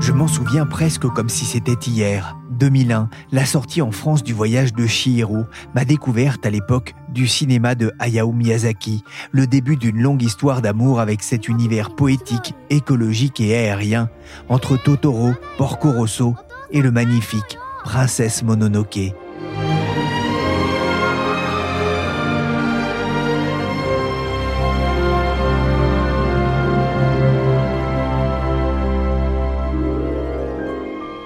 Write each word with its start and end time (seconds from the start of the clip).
Je 0.00 0.12
m'en 0.12 0.26
souviens 0.26 0.66
presque 0.66 1.06
comme 1.06 1.28
si 1.28 1.44
c'était 1.44 1.88
hier. 1.88 2.36
2001, 2.50 3.08
la 3.30 3.46
sortie 3.46 3.80
en 3.80 3.92
France 3.92 4.24
du 4.24 4.34
voyage 4.34 4.72
de 4.74 4.86
Chihiro, 4.86 5.44
ma 5.74 5.84
découverte 5.84 6.44
à 6.44 6.50
l'époque 6.50 6.94
du 7.08 7.28
cinéma 7.28 7.74
de 7.76 7.92
Hayao 8.00 8.32
Miyazaki, 8.32 9.04
le 9.30 9.46
début 9.46 9.76
d'une 9.76 10.02
longue 10.02 10.22
histoire 10.22 10.60
d'amour 10.60 10.98
avec 10.98 11.22
cet 11.22 11.48
univers 11.48 11.94
poétique, 11.94 12.54
écologique 12.70 13.40
et 13.40 13.56
aérien 13.56 14.10
entre 14.48 14.76
Totoro, 14.76 15.32
Porco 15.58 15.92
Rosso 15.92 16.34
et 16.72 16.82
le 16.82 16.90
magnifique 16.90 17.56
Princesse 17.84 18.42
Mononoke. 18.42 19.14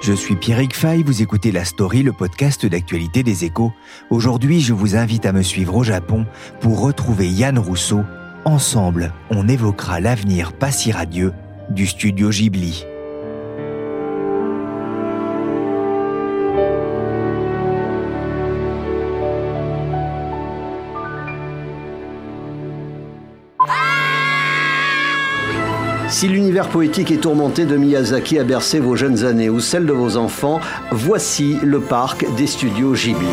Je 0.07 0.13
suis 0.13 0.37
Pierrick 0.37 0.77
Fay, 0.77 1.03
vous 1.03 1.23
écoutez 1.23 1.51
La 1.51 1.65
Story, 1.65 2.03
le 2.03 2.13
podcast 2.13 2.67
d'actualité 2.67 3.23
des 3.23 3.47
échos. 3.47 3.73
Aujourd'hui, 4.11 4.61
je 4.61 4.75
vous 4.75 4.97
invite 4.97 5.25
à 5.25 5.33
me 5.33 5.41
suivre 5.41 5.75
au 5.77 5.83
Japon 5.83 6.27
pour 6.61 6.83
retrouver 6.83 7.27
Yann 7.27 7.59
Rousseau. 7.59 8.03
Ensemble, 8.45 9.15
on 9.31 9.49
évoquera 9.49 10.01
l'avenir 10.01 10.53
pas 10.53 10.71
si 10.71 10.93
radieux 10.93 11.33
du 11.71 11.87
studio 11.87 12.29
Ghibli. 12.29 12.85
Si 26.15 26.29
l'univers 26.29 26.69
poétique 26.69 27.11
et 27.11 27.17
tourmenté 27.17 27.65
de 27.65 27.77
Miyazaki 27.77 28.39
a 28.39 28.45
bercé 28.45 28.79
vos 28.79 28.95
jeunes 28.95 29.25
années 29.25 29.51
ou 29.51 29.59
celles 29.59 29.85
de 29.85 29.93
vos 29.93 30.17
enfants, 30.17 30.61
voici 30.93 31.59
le 31.61 31.81
parc 31.81 32.25
des 32.37 32.47
studios 32.47 32.93
Ghibli. 32.93 33.27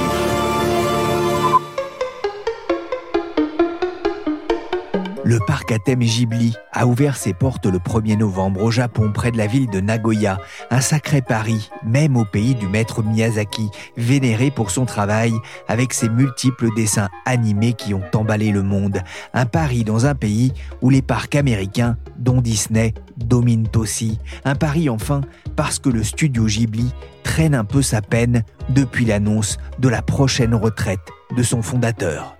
Parc 5.41 5.71
à 5.71 5.79
thème 5.79 5.99
Ghibli 5.99 6.55
a 6.73 6.85
ouvert 6.85 7.15
ses 7.15 7.33
portes 7.33 7.65
le 7.65 7.79
1er 7.79 8.17
novembre 8.17 8.63
au 8.63 8.71
Japon, 8.71 9.11
près 9.13 9.31
de 9.31 9.37
la 9.37 9.47
ville 9.47 9.69
de 9.69 9.79
Nagoya. 9.79 10.39
Un 10.69 10.81
sacré 10.81 11.21
pari, 11.21 11.69
même 11.85 12.17
au 12.17 12.25
pays 12.25 12.55
du 12.55 12.67
maître 12.67 13.03
Miyazaki, 13.03 13.69
vénéré 13.97 14.51
pour 14.51 14.71
son 14.71 14.85
travail, 14.85 15.33
avec 15.67 15.93
ses 15.93 16.09
multiples 16.09 16.69
dessins 16.75 17.09
animés 17.25 17.73
qui 17.73 17.93
ont 17.93 18.03
emballé 18.13 18.51
le 18.51 18.63
monde. 18.63 19.01
Un 19.33 19.45
pari 19.45 19.83
dans 19.83 20.05
un 20.05 20.15
pays 20.15 20.53
où 20.81 20.89
les 20.89 21.01
parcs 21.01 21.35
américains, 21.35 21.97
dont 22.17 22.41
Disney, 22.41 22.93
dominent 23.17 23.69
aussi. 23.75 24.19
Un 24.45 24.55
pari 24.55 24.89
enfin 24.89 25.21
parce 25.55 25.79
que 25.79 25.89
le 25.89 26.03
studio 26.03 26.45
Ghibli 26.45 26.91
traîne 27.23 27.55
un 27.55 27.65
peu 27.65 27.81
sa 27.81 28.01
peine 28.01 28.43
depuis 28.69 29.05
l'annonce 29.05 29.57
de 29.79 29.89
la 29.89 30.01
prochaine 30.01 30.55
retraite 30.55 30.99
de 31.35 31.43
son 31.43 31.61
fondateur. 31.61 32.35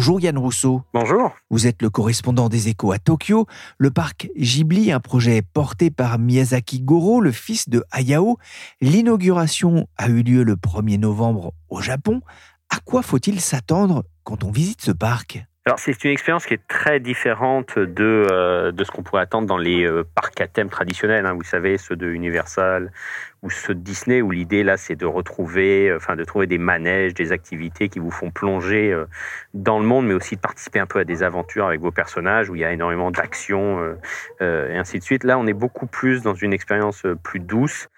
Bonjour 0.00 0.18
Yann 0.18 0.38
Rousseau. 0.38 0.82
Bonjour. 0.94 1.36
Vous 1.50 1.66
êtes 1.66 1.82
le 1.82 1.90
correspondant 1.90 2.48
des 2.48 2.68
échos 2.68 2.90
à 2.90 2.98
Tokyo. 2.98 3.44
Le 3.76 3.90
parc 3.90 4.30
Ghibli, 4.34 4.92
un 4.92 4.98
projet 4.98 5.42
porté 5.42 5.90
par 5.90 6.18
Miyazaki 6.18 6.80
Goro, 6.80 7.20
le 7.20 7.32
fils 7.32 7.68
de 7.68 7.84
Hayao. 7.90 8.38
L'inauguration 8.80 9.86
a 9.98 10.08
eu 10.08 10.22
lieu 10.22 10.42
le 10.42 10.56
1er 10.56 10.98
novembre 10.98 11.52
au 11.68 11.82
Japon. 11.82 12.22
À 12.70 12.78
quoi 12.82 13.02
faut-il 13.02 13.42
s'attendre 13.42 14.04
quand 14.24 14.42
on 14.42 14.50
visite 14.50 14.80
ce 14.80 14.90
parc? 14.90 15.44
Alors 15.66 15.78
c'est 15.78 16.04
une 16.04 16.10
expérience 16.10 16.46
qui 16.46 16.54
est 16.54 16.66
très 16.68 17.00
différente 17.00 17.78
de, 17.78 18.26
euh, 18.32 18.72
de 18.72 18.82
ce 18.82 18.90
qu'on 18.90 19.02
pourrait 19.02 19.20
attendre 19.20 19.46
dans 19.46 19.58
les 19.58 19.84
euh, 19.84 20.04
parcs 20.14 20.40
à 20.40 20.48
thème 20.48 20.70
traditionnels. 20.70 21.26
Hein. 21.26 21.34
Vous 21.34 21.44
savez, 21.44 21.76
ceux 21.76 21.96
de 21.96 22.08
Universal 22.08 22.90
ou 23.42 23.50
ceux 23.50 23.74
de 23.74 23.80
Disney, 23.80 24.22
où 24.22 24.30
l'idée 24.30 24.62
là 24.62 24.78
c'est 24.78 24.96
de 24.96 25.04
retrouver, 25.04 25.90
euh, 25.90 25.98
enfin 25.98 26.16
de 26.16 26.24
trouver 26.24 26.46
des 26.46 26.56
manèges, 26.56 27.12
des 27.12 27.30
activités 27.30 27.90
qui 27.90 27.98
vous 27.98 28.10
font 28.10 28.30
plonger 28.30 28.96
dans 29.52 29.78
le 29.78 29.84
monde, 29.84 30.06
mais 30.06 30.14
aussi 30.14 30.34
de 30.34 30.40
participer 30.40 30.78
un 30.78 30.86
peu 30.86 31.00
à 31.00 31.04
des 31.04 31.22
aventures 31.22 31.66
avec 31.66 31.80
vos 31.80 31.90
personnages, 31.90 32.48
où 32.48 32.54
il 32.54 32.62
y 32.62 32.64
a 32.64 32.72
énormément 32.72 33.10
d'action 33.10 33.96
et 34.40 34.76
ainsi 34.76 34.98
de 34.98 35.04
suite. 35.04 35.24
Là, 35.24 35.38
on 35.38 35.46
est 35.46 35.52
beaucoup 35.52 35.86
plus 35.86 36.22
dans 36.22 36.34
une 36.34 36.54
expérience 36.54 37.04
plus 37.22 37.40
douce 37.40 37.88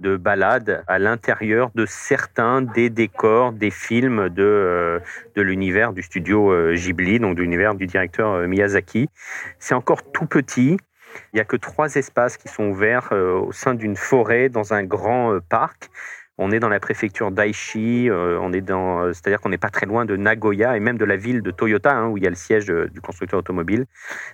de 0.00 0.16
balade 0.16 0.84
à 0.86 0.98
l'intérieur 0.98 1.70
de 1.74 1.86
certains 1.86 2.62
des 2.62 2.90
décors 2.90 3.52
des 3.52 3.70
films 3.70 4.28
de, 4.28 4.42
euh, 4.42 4.98
de 5.34 5.42
l'univers 5.42 5.92
du 5.92 6.02
studio 6.02 6.52
euh, 6.52 6.74
Ghibli, 6.74 7.18
donc 7.18 7.36
de 7.36 7.42
l'univers 7.42 7.74
du 7.74 7.86
directeur 7.86 8.32
euh, 8.32 8.46
Miyazaki. 8.46 9.08
C'est 9.58 9.74
encore 9.74 10.02
tout 10.12 10.26
petit. 10.26 10.76
Il 11.32 11.36
n'y 11.36 11.40
a 11.40 11.44
que 11.44 11.56
trois 11.56 11.94
espaces 11.94 12.36
qui 12.36 12.48
sont 12.48 12.64
ouverts 12.64 13.10
au 13.12 13.50
sein 13.50 13.72
d'une 13.72 13.96
forêt 13.96 14.50
dans 14.50 14.74
un 14.74 14.84
grand 14.84 15.38
parc. 15.48 15.88
On 16.38 16.50
est 16.50 16.60
dans 16.60 16.68
la 16.68 16.80
préfecture 16.80 17.30
d'Aichi, 17.30 18.10
euh, 18.10 18.38
on 18.40 18.52
est 18.52 18.60
dans, 18.60 19.00
euh, 19.00 19.12
c'est-à-dire 19.14 19.40
qu'on 19.40 19.48
n'est 19.48 19.58
pas 19.58 19.70
très 19.70 19.86
loin 19.86 20.04
de 20.04 20.16
Nagoya 20.16 20.76
et 20.76 20.80
même 20.80 20.98
de 20.98 21.04
la 21.04 21.16
ville 21.16 21.40
de 21.40 21.50
Toyota, 21.50 21.94
hein, 21.94 22.08
où 22.08 22.18
il 22.18 22.24
y 22.24 22.26
a 22.26 22.30
le 22.30 22.36
siège 22.36 22.66
du 22.66 23.00
constructeur 23.00 23.40
automobile. 23.40 23.86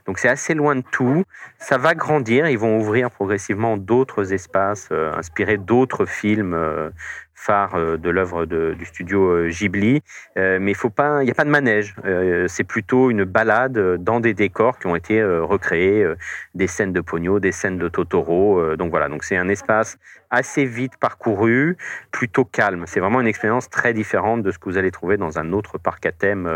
Donc 0.06 0.18
c'est 0.18 0.28
assez 0.28 0.54
loin 0.54 0.74
de 0.74 0.82
tout. 0.90 1.22
Ça 1.58 1.78
va 1.78 1.94
grandir. 1.94 2.48
Ils 2.48 2.58
vont 2.58 2.78
ouvrir 2.78 3.10
progressivement 3.10 3.76
d'autres 3.76 4.32
espaces 4.32 4.88
euh, 4.90 5.12
inspirés 5.14 5.58
d'autres 5.58 6.06
films 6.06 6.56
phare 7.42 7.74
euh, 7.74 7.96
de 7.96 8.08
l'œuvre 8.08 8.46
du 8.46 8.84
studio 8.84 9.30
euh, 9.30 9.48
Ghibli. 9.48 10.02
Euh, 10.36 10.58
mais 10.60 10.74
faut 10.74 10.90
pas, 10.90 11.22
il 11.22 11.26
n'y 11.26 11.30
a 11.30 11.34
pas 11.34 11.44
de 11.44 11.50
manège. 11.50 11.94
c'est 12.46 12.64
plutôt 12.64 13.10
une 13.10 13.24
balade 13.24 13.78
dans 14.02 14.20
des 14.20 14.34
décors 14.34 14.78
qui 14.78 14.86
ont 14.86 14.96
été 14.96 15.22
recréés, 15.22 16.06
des 16.54 16.66
scènes 16.66 16.92
de 16.92 17.00
Pogno, 17.00 17.40
des 17.40 17.52
scènes 17.52 17.78
de 17.78 17.88
Totoro. 17.88 18.76
donc 18.76 18.90
voilà, 18.90 19.08
donc 19.08 19.24
c'est 19.24 19.36
un 19.36 19.48
espace 19.48 19.98
assez 20.30 20.64
vite 20.64 20.96
parcouru, 20.98 21.76
plutôt 22.10 22.44
calme. 22.44 22.84
C'est 22.86 23.00
vraiment 23.00 23.20
une 23.20 23.26
expérience 23.26 23.68
très 23.70 23.92
différente 23.92 24.42
de 24.42 24.50
ce 24.50 24.58
que 24.58 24.68
vous 24.68 24.78
allez 24.78 24.90
trouver 24.90 25.16
dans 25.16 25.38
un 25.38 25.52
autre 25.52 25.78
parc 25.78 26.06
à 26.06 26.12
thème 26.12 26.46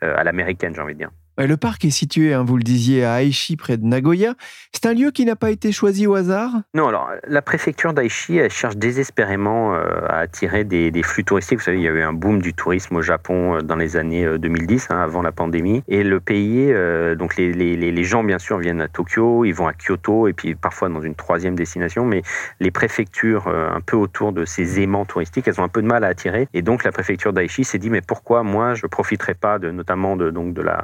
à 0.00 0.24
l'américaine, 0.24 0.74
j'ai 0.74 0.82
envie 0.82 0.94
de 0.94 0.98
dire. 0.98 1.10
Le 1.38 1.56
parc 1.56 1.84
est 1.84 1.90
situé, 1.90 2.34
hein, 2.34 2.42
vous 2.42 2.56
le 2.56 2.64
disiez, 2.64 3.04
à 3.04 3.22
Aichi, 3.22 3.56
près 3.56 3.76
de 3.76 3.84
Nagoya. 3.84 4.34
C'est 4.72 4.86
un 4.86 4.92
lieu 4.92 5.12
qui 5.12 5.24
n'a 5.24 5.36
pas 5.36 5.52
été 5.52 5.70
choisi 5.70 6.04
au 6.04 6.16
hasard? 6.16 6.50
Non, 6.74 6.88
alors 6.88 7.12
la 7.28 7.42
préfecture 7.42 7.94
d'Aichi, 7.94 8.40
cherche 8.50 8.76
désespérément 8.76 9.72
euh, 9.74 10.00
à 10.08 10.18
attirer 10.18 10.64
des, 10.64 10.90
flux 11.04 11.22
touristiques. 11.22 11.58
Vous 11.58 11.64
savez, 11.64 11.78
il 11.78 11.84
y 11.84 11.88
a 11.88 11.92
eu 11.92 12.02
un 12.02 12.12
boom 12.12 12.42
du 12.42 12.54
tourisme 12.54 12.96
au 12.96 13.02
Japon 13.02 13.54
euh, 13.54 13.60
dans 13.60 13.76
les 13.76 13.96
années 13.96 14.26
2010, 14.36 14.88
euh, 14.90 14.94
hein, 14.94 15.00
avant 15.00 15.22
la 15.22 15.30
pandémie. 15.30 15.84
Et 15.86 16.02
le 16.02 16.18
pays, 16.18 16.74
donc 17.16 17.36
les, 17.36 18.04
gens, 18.04 18.24
bien 18.24 18.40
sûr, 18.40 18.58
viennent 18.58 18.80
à 18.80 18.88
Tokyo, 18.88 19.44
ils 19.44 19.52
vont 19.52 19.68
à 19.68 19.74
Kyoto, 19.74 20.26
et 20.26 20.32
puis 20.32 20.56
parfois 20.56 20.88
dans 20.88 21.02
une 21.02 21.14
troisième 21.14 21.54
destination. 21.54 22.04
Mais 22.04 22.22
les 22.58 22.72
préfectures, 22.72 23.46
un 23.46 23.80
peu 23.80 23.96
autour 23.96 24.32
de 24.32 24.44
ces 24.44 24.80
aimants 24.80 25.04
touristiques, 25.04 25.46
elles 25.46 25.60
ont 25.60 25.64
un 25.64 25.68
peu 25.68 25.82
de 25.82 25.86
mal 25.86 26.02
à 26.02 26.08
attirer. 26.08 26.48
Et 26.52 26.62
donc 26.62 26.82
la 26.82 26.90
préfecture 26.90 27.32
d'Aichi 27.32 27.62
s'est 27.62 27.78
dit, 27.78 27.90
mais 27.90 28.00
pourquoi 28.00 28.42
moi, 28.42 28.74
je 28.74 28.86
profiterai 28.86 29.34
pas 29.34 29.58
notamment 29.58 30.16
de, 30.16 30.30
donc, 30.30 30.52
de 30.52 30.62
la 30.62 30.80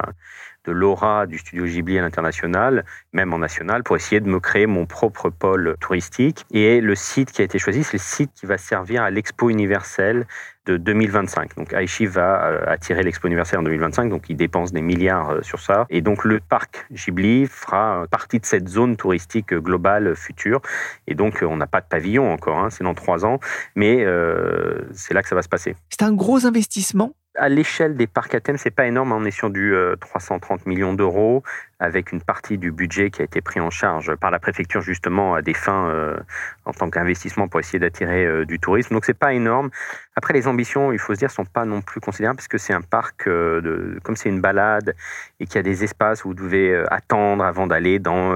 de 0.65 0.71
l'aura 0.71 1.25
du 1.25 1.37
studio 1.37 1.65
Ghibli 1.65 1.97
à 1.99 2.01
l'international, 2.01 2.85
même 3.13 3.33
en 3.33 3.39
national, 3.39 3.83
pour 3.83 3.95
essayer 3.95 4.19
de 4.19 4.27
me 4.27 4.39
créer 4.39 4.67
mon 4.67 4.85
propre 4.85 5.29
pôle 5.29 5.75
touristique. 5.79 6.45
Et 6.51 6.81
le 6.81 6.95
site 6.95 7.31
qui 7.31 7.41
a 7.41 7.45
été 7.45 7.59
choisi, 7.59 7.83
c'est 7.83 7.93
le 7.93 7.99
site 7.99 8.31
qui 8.33 8.45
va 8.45 8.57
servir 8.57 9.03
à 9.03 9.09
l'Expo 9.09 9.49
universelle 9.49 10.25
de 10.65 10.77
2025. 10.77 11.55
Donc 11.55 11.73
Aichi 11.73 12.05
va 12.05 12.45
euh, 12.45 12.63
attirer 12.67 13.03
l'Expo 13.03 13.27
universelle 13.27 13.59
en 13.59 13.63
2025, 13.63 14.09
donc 14.09 14.29
il 14.29 14.35
dépense 14.35 14.71
des 14.71 14.81
milliards 14.81 15.29
euh, 15.29 15.41
sur 15.41 15.59
ça. 15.59 15.85
Et 15.89 16.01
donc 16.01 16.25
le 16.25 16.39
parc 16.39 16.87
Ghibli 16.91 17.45
fera 17.45 18.05
partie 18.09 18.39
de 18.39 18.45
cette 18.45 18.67
zone 18.67 18.97
touristique 18.97 19.53
globale 19.53 20.15
future. 20.15 20.61
Et 21.07 21.15
donc 21.15 21.43
on 21.47 21.57
n'a 21.57 21.67
pas 21.67 21.81
de 21.81 21.87
pavillon 21.87 22.31
encore, 22.31 22.57
hein, 22.57 22.69
c'est 22.69 22.83
dans 22.83 22.95
trois 22.95 23.25
ans, 23.25 23.39
mais 23.75 24.03
euh, 24.03 24.81
c'est 24.93 25.13
là 25.13 25.21
que 25.21 25.29
ça 25.29 25.35
va 25.35 25.41
se 25.41 25.49
passer. 25.49 25.75
C'est 25.89 26.03
un 26.03 26.13
gros 26.13 26.45
investissement 26.45 27.13
à 27.37 27.49
l'échelle 27.49 27.95
des 27.95 28.07
parcs 28.07 28.33
à 28.35 28.39
thème, 28.39 28.57
c'est 28.57 28.71
pas 28.71 28.85
énorme. 28.85 29.11
On 29.11 29.25
est 29.25 29.31
sur 29.31 29.49
du 29.49 29.73
330 29.99 30.65
millions 30.65 30.93
d'euros 30.93 31.43
avec 31.79 32.11
une 32.11 32.21
partie 32.21 32.57
du 32.57 32.71
budget 32.71 33.09
qui 33.11 33.21
a 33.21 33.25
été 33.25 33.41
pris 33.41 33.59
en 33.59 33.69
charge 33.69 34.15
par 34.15 34.31
la 34.31 34.39
préfecture 34.39 34.81
justement 34.81 35.35
à 35.35 35.41
des 35.41 35.53
fins 35.53 35.89
euh, 35.89 36.17
en 36.65 36.71
tant 36.71 36.89
qu'investissement 36.89 37.47
pour 37.47 37.59
essayer 37.59 37.79
d'attirer 37.79 38.25
euh, 38.25 38.45
du 38.45 38.59
tourisme. 38.59 38.93
Donc 38.93 39.05
c'est 39.05 39.17
pas 39.17 39.33
énorme. 39.33 39.69
Après 40.15 40.33
les 40.33 40.47
ambitions, 40.47 40.91
il 40.91 40.99
faut 40.99 41.13
se 41.13 41.19
dire, 41.19 41.31
sont 41.31 41.45
pas 41.45 41.65
non 41.65 41.81
plus 41.81 41.99
considérables 41.99 42.37
parce 42.37 42.47
que 42.47 42.57
c'est 42.57 42.73
un 42.73 42.81
parc 42.81 43.27
euh, 43.27 43.99
comme 44.03 44.15
c'est 44.15 44.29
une 44.29 44.41
balade 44.41 44.95
et 45.39 45.45
qu'il 45.45 45.55
y 45.55 45.59
a 45.59 45.63
des 45.63 45.83
espaces 45.83 46.23
où 46.25 46.29
vous 46.29 46.33
devez 46.33 46.83
attendre 46.89 47.43
avant 47.43 47.67
d'aller 47.67 47.99
dans 47.99 48.33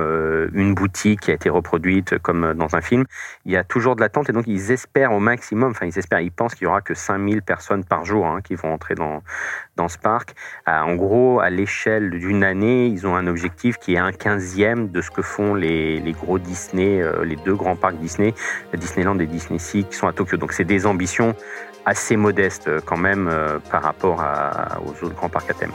une 0.53 0.73
boutique 0.73 1.21
qui 1.21 1.31
a 1.31 1.33
été 1.33 1.49
reproduite 1.49 2.17
comme 2.19 2.53
dans 2.53 2.75
un 2.75 2.81
film. 2.81 3.05
Il 3.45 3.51
y 3.51 3.57
a 3.57 3.63
toujours 3.63 3.95
de 3.95 4.01
l'attente 4.01 4.29
et 4.29 4.33
donc 4.33 4.45
ils 4.47 4.71
espèrent 4.71 5.13
au 5.13 5.19
maximum, 5.19 5.71
enfin 5.71 5.85
ils 5.85 5.97
espèrent, 5.97 6.19
ils 6.19 6.31
pensent 6.31 6.55
qu'il 6.55 6.65
y 6.65 6.67
aura 6.67 6.81
que 6.81 6.93
5000 6.93 7.41
personnes 7.41 7.83
par 7.85 8.05
jour 8.05 8.27
hein, 8.27 8.41
qui 8.41 8.55
vont 8.55 8.73
entrer 8.73 8.95
dans 8.95 9.23
dans 9.79 9.87
ce 9.87 9.97
parc. 9.97 10.35
en 10.67 10.95
gros, 10.95 11.39
à 11.39 11.49
l'échelle 11.49 12.09
d'une 12.11 12.43
année, 12.43 12.87
ils 12.87 13.07
ont 13.07 13.15
un 13.15 13.27
objectif 13.27 13.77
qui 13.77 13.93
est 13.93 13.97
un 13.97 14.11
quinzième 14.11 14.89
de 14.89 15.01
ce 15.01 15.09
que 15.09 15.21
font 15.21 15.55
les, 15.55 16.01
gros 16.21 16.37
Disney, 16.37 17.01
euh, 17.01 17.23
les 17.23 17.37
deux 17.37 17.55
grands 17.55 17.77
parcs 17.77 17.95
Disney, 17.95 18.33
Disneyland 18.73 19.17
et 19.19 19.25
Disney 19.25 19.57
Sea, 19.57 19.85
qui 19.85 19.95
sont 19.95 20.07
à 20.07 20.13
Tokyo. 20.13 20.35
Donc 20.35 20.51
c'est 20.51 20.65
des 20.65 20.85
ambitions 20.85 21.33
assez 21.89 22.15
modestes 22.15 22.67
euh, 22.67 22.79
quand 22.85 22.97
même 22.97 23.27
euh, 23.27 23.57
par 23.71 23.81
rapport 23.81 24.23
aux 24.85 25.05
autres 25.05 25.15
grands 25.15 25.29
parcs 25.29 25.49
à 25.49 25.53
thème. 25.53 25.71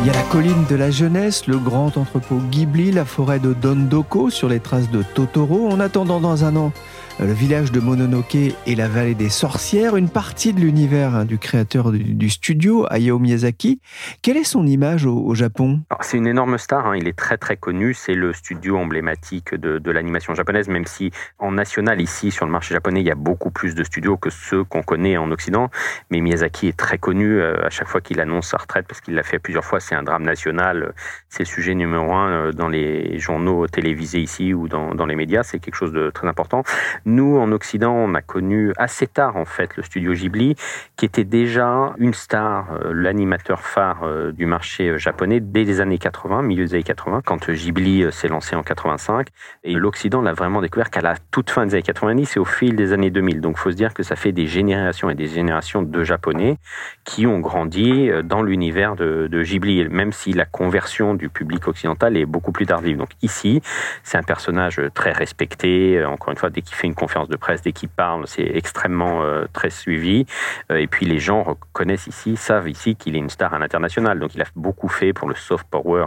Il 0.00 0.06
y 0.06 0.10
a 0.10 0.12
la 0.12 0.22
colline 0.30 0.64
de 0.70 0.76
la 0.76 0.90
jeunesse, 0.90 1.46
le 1.46 1.58
grand 1.58 1.96
entrepôt 1.96 2.36
Ghibli, 2.50 2.92
la 2.92 3.04
forêt 3.04 3.40
de 3.40 3.52
Dondoko 3.52 4.30
sur 4.30 4.48
les 4.48 4.60
traces 4.60 4.90
de 4.90 5.02
Totoro. 5.02 5.68
En 5.68 5.80
attendant 5.80 6.20
dans 6.20 6.44
un 6.44 6.56
an, 6.56 6.72
le 7.20 7.32
village 7.32 7.72
de 7.72 7.80
Mononoke 7.80 8.36
et 8.36 8.74
la 8.76 8.86
vallée 8.86 9.16
des 9.16 9.28
sorcières, 9.28 9.96
une 9.96 10.08
partie 10.08 10.52
de 10.52 10.60
l'univers 10.60 11.16
hein, 11.16 11.24
du 11.24 11.36
créateur 11.36 11.90
du, 11.90 12.30
studio, 12.30 12.86
Hayao 12.90 13.18
Miyazaki. 13.18 13.80
Quelle 14.22 14.36
est 14.36 14.44
son 14.44 14.66
image 14.66 15.04
au, 15.04 15.34
Japon? 15.34 15.80
C'est 16.00 16.16
une 16.16 16.28
énorme 16.28 16.58
star, 16.58 16.86
hein. 16.86 16.96
il 16.96 17.08
est 17.08 17.16
très 17.16 17.36
très 17.36 17.56
connu, 17.56 17.92
c'est 17.92 18.14
le 18.14 18.32
studio 18.32 18.76
emblématique 18.76 19.54
de, 19.54 19.90
l'animation 19.90 20.34
japonaise, 20.34 20.68
même 20.68 20.84
si 20.84 21.10
en 21.38 21.52
national 21.52 22.00
ici 22.00 22.30
sur 22.30 22.46
le 22.46 22.52
marché 22.52 22.74
japonais 22.74 23.00
il 23.00 23.06
y 23.06 23.10
a 23.10 23.16
beaucoup 23.16 23.50
plus 23.50 23.74
de 23.74 23.82
studios 23.82 24.16
que 24.16 24.30
ceux 24.30 24.62
qu'on 24.64 24.82
connaît 24.82 25.16
en 25.16 25.30
Occident, 25.30 25.70
mais 26.10 26.20
Miyazaki 26.20 26.68
est 26.68 26.76
très 26.76 26.98
connu 26.98 27.40
euh, 27.40 27.66
à 27.66 27.70
chaque 27.70 27.88
fois 27.88 28.00
qu'il 28.00 28.20
annonce 28.20 28.48
sa 28.48 28.58
retraite 28.58 28.86
parce 28.86 29.00
qu'il 29.00 29.14
l'a 29.14 29.22
fait 29.22 29.38
plusieurs 29.38 29.64
fois, 29.64 29.80
c'est 29.80 29.94
un 29.94 30.02
drame 30.02 30.24
national, 30.24 30.92
c'est 31.28 31.40
le 31.40 31.46
sujet 31.46 31.74
numéro 31.74 32.12
un 32.12 32.28
euh, 32.30 32.52
dans 32.52 32.68
les 32.68 33.18
journaux 33.18 33.66
télévisés 33.66 34.20
ici 34.20 34.54
ou 34.54 34.68
dans, 34.68 34.94
dans 34.94 35.06
les 35.06 35.16
médias, 35.16 35.42
c'est 35.42 35.58
quelque 35.58 35.76
chose 35.76 35.92
de 35.92 36.10
très 36.10 36.28
important. 36.28 36.62
Nous, 37.08 37.38
en 37.38 37.52
Occident, 37.52 37.94
on 37.94 38.14
a 38.14 38.20
connu 38.20 38.74
assez 38.76 39.06
tard, 39.06 39.36
en 39.36 39.46
fait, 39.46 39.78
le 39.78 39.82
studio 39.82 40.12
Ghibli, 40.12 40.56
qui 40.98 41.06
était 41.06 41.24
déjà 41.24 41.94
une 41.96 42.12
star, 42.12 42.66
euh, 42.70 42.92
l'animateur 42.92 43.62
phare 43.62 44.02
euh, 44.02 44.30
du 44.30 44.44
marché 44.44 44.90
euh, 44.90 44.98
japonais 44.98 45.40
dès 45.40 45.64
les 45.64 45.80
années 45.80 45.96
80, 45.96 46.42
milieu 46.42 46.66
des 46.66 46.74
années 46.74 46.82
80, 46.82 47.22
quand 47.24 47.50
Ghibli 47.50 48.04
s'est 48.12 48.28
lancé 48.28 48.56
en 48.56 48.62
85. 48.62 49.28
Et 49.64 49.72
l'Occident 49.72 50.20
l'a 50.20 50.34
vraiment 50.34 50.60
découvert 50.60 50.90
qu'à 50.90 51.00
la 51.00 51.14
toute 51.30 51.48
fin 51.48 51.64
des 51.64 51.76
années 51.76 51.82
90 51.82 52.36
et 52.36 52.40
au 52.40 52.44
fil 52.44 52.76
des 52.76 52.92
années 52.92 53.08
2000. 53.08 53.40
Donc, 53.40 53.56
il 53.56 53.60
faut 53.60 53.70
se 53.70 53.76
dire 53.76 53.94
que 53.94 54.02
ça 54.02 54.14
fait 54.14 54.32
des 54.32 54.46
générations 54.46 55.08
et 55.08 55.14
des 55.14 55.28
générations 55.28 55.80
de 55.80 56.04
Japonais 56.04 56.58
qui 57.04 57.26
ont 57.26 57.38
grandi 57.40 58.10
dans 58.22 58.42
l'univers 58.42 58.96
de, 58.96 59.28
de 59.28 59.42
Ghibli, 59.42 59.88
même 59.88 60.12
si 60.12 60.34
la 60.34 60.44
conversion 60.44 61.14
du 61.14 61.30
public 61.30 61.68
occidental 61.68 62.18
est 62.18 62.26
beaucoup 62.26 62.52
plus 62.52 62.66
tardive. 62.66 62.98
Donc, 62.98 63.12
ici, 63.22 63.62
c'est 64.02 64.18
un 64.18 64.22
personnage 64.22 64.78
très 64.92 65.12
respecté. 65.12 66.04
Encore 66.04 66.32
une 66.32 66.36
fois, 66.36 66.50
dès 66.50 66.60
qu'il 66.60 66.76
fait 66.76 66.86
une 66.86 66.97
conférence 66.98 67.28
de 67.28 67.36
presse, 67.36 67.62
dès 67.62 67.72
qu'il 67.72 67.88
parle, 67.88 68.26
c'est 68.26 68.44
extrêmement 68.44 69.22
euh, 69.22 69.46
très 69.52 69.70
suivi. 69.70 70.26
Euh, 70.70 70.76
et 70.76 70.86
puis 70.86 71.06
les 71.06 71.18
gens 71.18 71.42
reconnaissent 71.42 72.06
ici, 72.06 72.36
savent 72.36 72.68
ici 72.68 72.96
qu'il 72.96 73.16
est 73.16 73.18
une 73.18 73.30
star 73.30 73.54
à 73.54 73.58
l'international. 73.58 74.18
Donc 74.18 74.34
il 74.34 74.42
a 74.42 74.46
beaucoup 74.56 74.88
fait 74.88 75.12
pour 75.12 75.28
le 75.28 75.34
soft 75.34 75.66
power 75.70 76.06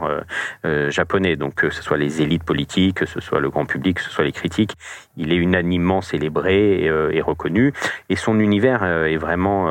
euh, 0.66 0.92
japonais. 0.92 1.36
Donc 1.36 1.56
que 1.56 1.70
ce 1.70 1.82
soit 1.82 1.98
les 1.98 2.22
élites 2.22 2.44
politiques, 2.44 2.98
que 2.98 3.06
ce 3.06 3.20
soit 3.22 3.40
le 3.40 3.50
grand 3.50 3.66
public, 3.66 3.98
que 3.98 4.04
ce 4.04 4.10
soit 4.10 4.26
les 4.26 4.32
critiques, 4.32 4.74
il 5.18 5.32
est 5.32 5.38
unanimement 5.38 6.02
célébré 6.02 6.84
et, 6.84 7.22
reconnu. 7.22 7.74
Et 8.10 8.16
son 8.16 8.40
univers 8.40 8.84
est 8.84 9.18
vraiment 9.18 9.70